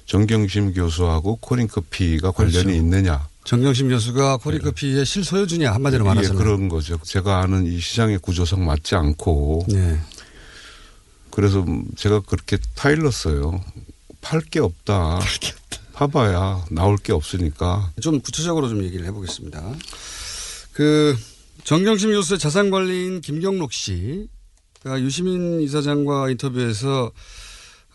정경심 0.06 0.74
교수하고 0.74 1.38
코링크 1.38 1.82
피가 1.82 2.32
관련이 2.32 2.64
그렇죠. 2.64 2.72
있느냐. 2.78 3.28
정경심 3.44 3.90
교수가 3.90 4.38
코리커피의 4.38 5.06
실소유주냐 5.06 5.74
한마디로 5.74 6.04
예, 6.04 6.08
말하자면 6.08 6.38
그런 6.42 6.70
거죠. 6.70 6.98
제가 7.04 7.40
아는 7.42 7.66
이 7.66 7.80
시장의 7.80 8.20
구조상 8.20 8.66
맞지 8.66 8.96
않고. 8.96 9.66
네. 9.70 9.98
그래서 11.32 11.66
제가 11.96 12.22
그렇게 12.22 12.58
타일렀어요. 12.76 13.62
팔 14.22 14.42
게 14.42 14.60
없다. 14.60 15.20
파봐야 15.94 16.66
나올 16.72 16.98
게 16.98 17.14
없으니까. 17.14 17.92
좀 18.02 18.20
구체적으로 18.22 18.68
좀 18.70 18.84
얘기를 18.84 19.06
해보겠습니다. 19.06 19.64
그 20.74 21.16
정경심 21.64 22.12
교수의 22.12 22.40
자산관리인 22.40 23.22
김경록 23.22 23.72
씨 23.74 24.28
가 24.88 25.00
유시민 25.02 25.62
이사장과 25.62 26.30
인터뷰에서 26.32 27.12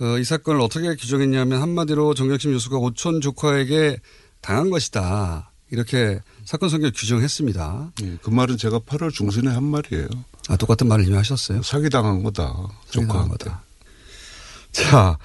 어, 0.01 0.19
이 0.19 0.25
사건을 0.25 0.61
어떻게 0.61 0.95
규정했냐면 0.97 1.63
한마디로 1.63 2.15
정경심 2.15 2.53
교수가 2.53 2.79
오촌 2.79 3.21
조카에게 3.21 3.99
당한 4.41 4.71
것이다. 4.71 5.51
이렇게 5.71 6.21
사건 6.45 6.69
성격 6.69 6.93
규정했습니다. 6.95 7.93
예, 8.03 8.19
그 8.23 8.31
말은 8.31 8.57
제가 8.59 8.81
8월 8.81 9.13
중순에 9.13 9.49
한 9.49 9.65
말이에요. 9.65 10.09
아, 10.49 10.57
똑같은 10.57 10.87
말을 10.89 11.07
이미 11.07 11.15
하셨어요? 11.15 11.63
사기당한 11.63 12.23
거다. 12.23 12.53
조카한테. 12.91 13.51
자, 14.73 15.19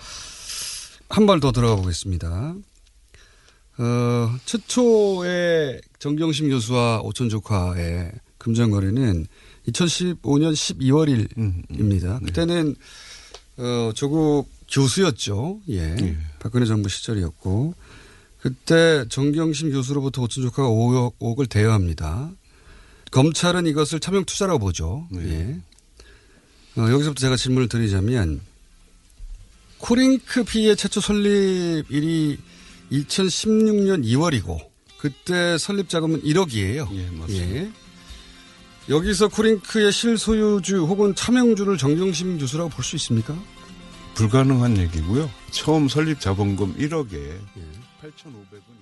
한 1.09 1.26
발 1.26 1.39
더 1.39 1.51
들어가 1.51 1.76
보겠습니다. 1.78 2.53
어, 3.80 4.36
최초의 4.45 5.82
정경심 5.99 6.49
교수와 6.49 7.01
오천 7.01 7.30
조카의 7.30 8.11
금전거래는 8.38 9.28
2015년 9.68 10.53
12월일입니다. 10.53 12.24
그때는 12.26 12.76
어, 13.57 13.91
조국 13.95 14.49
교수였죠. 14.70 15.61
예. 15.70 16.18
박근혜 16.39 16.65
정부 16.65 16.89
시절이었고 16.89 17.74
그때 18.39 19.05
정경심 19.09 19.72
교수로부터 19.72 20.22
오천 20.22 20.43
조카가 20.43 20.70
5억, 20.70 21.18
5억을 21.20 21.49
대여합니다. 21.49 22.32
검찰은 23.11 23.65
이것을 23.65 23.99
차명 23.99 24.26
투자라고 24.26 24.59
보죠. 24.59 25.07
예. 25.15 25.57
어, 26.78 26.91
여기서부터 26.91 27.20
제가 27.20 27.36
질문을 27.36 27.68
드리자면 27.68 28.41
코링크 29.80 30.43
피의 30.43 30.76
최초 30.76 31.01
설립일이 31.01 32.38
2016년 32.91 34.03
2월이고 34.05 34.59
그때 34.97 35.57
설립 35.57 35.89
자금은 35.89 36.22
1억이에요. 36.22 36.91
예, 36.91 37.09
맞습니다. 37.11 37.86
여기서 38.89 39.27
코링크의 39.27 39.91
실소유주 39.91 40.85
혹은 40.85 41.13
차명주를 41.13 41.77
정경심 41.77 42.38
교수라고 42.39 42.69
볼 42.69 42.83
수 42.83 42.95
있습니까? 42.95 43.35
불가능한 44.15 44.77
얘기고요. 44.77 45.29
처음 45.51 45.88
설립 45.89 46.19
자본금 46.19 46.75
1억에 46.77 47.11
8,500원 48.01 48.57
입성. 48.57 48.76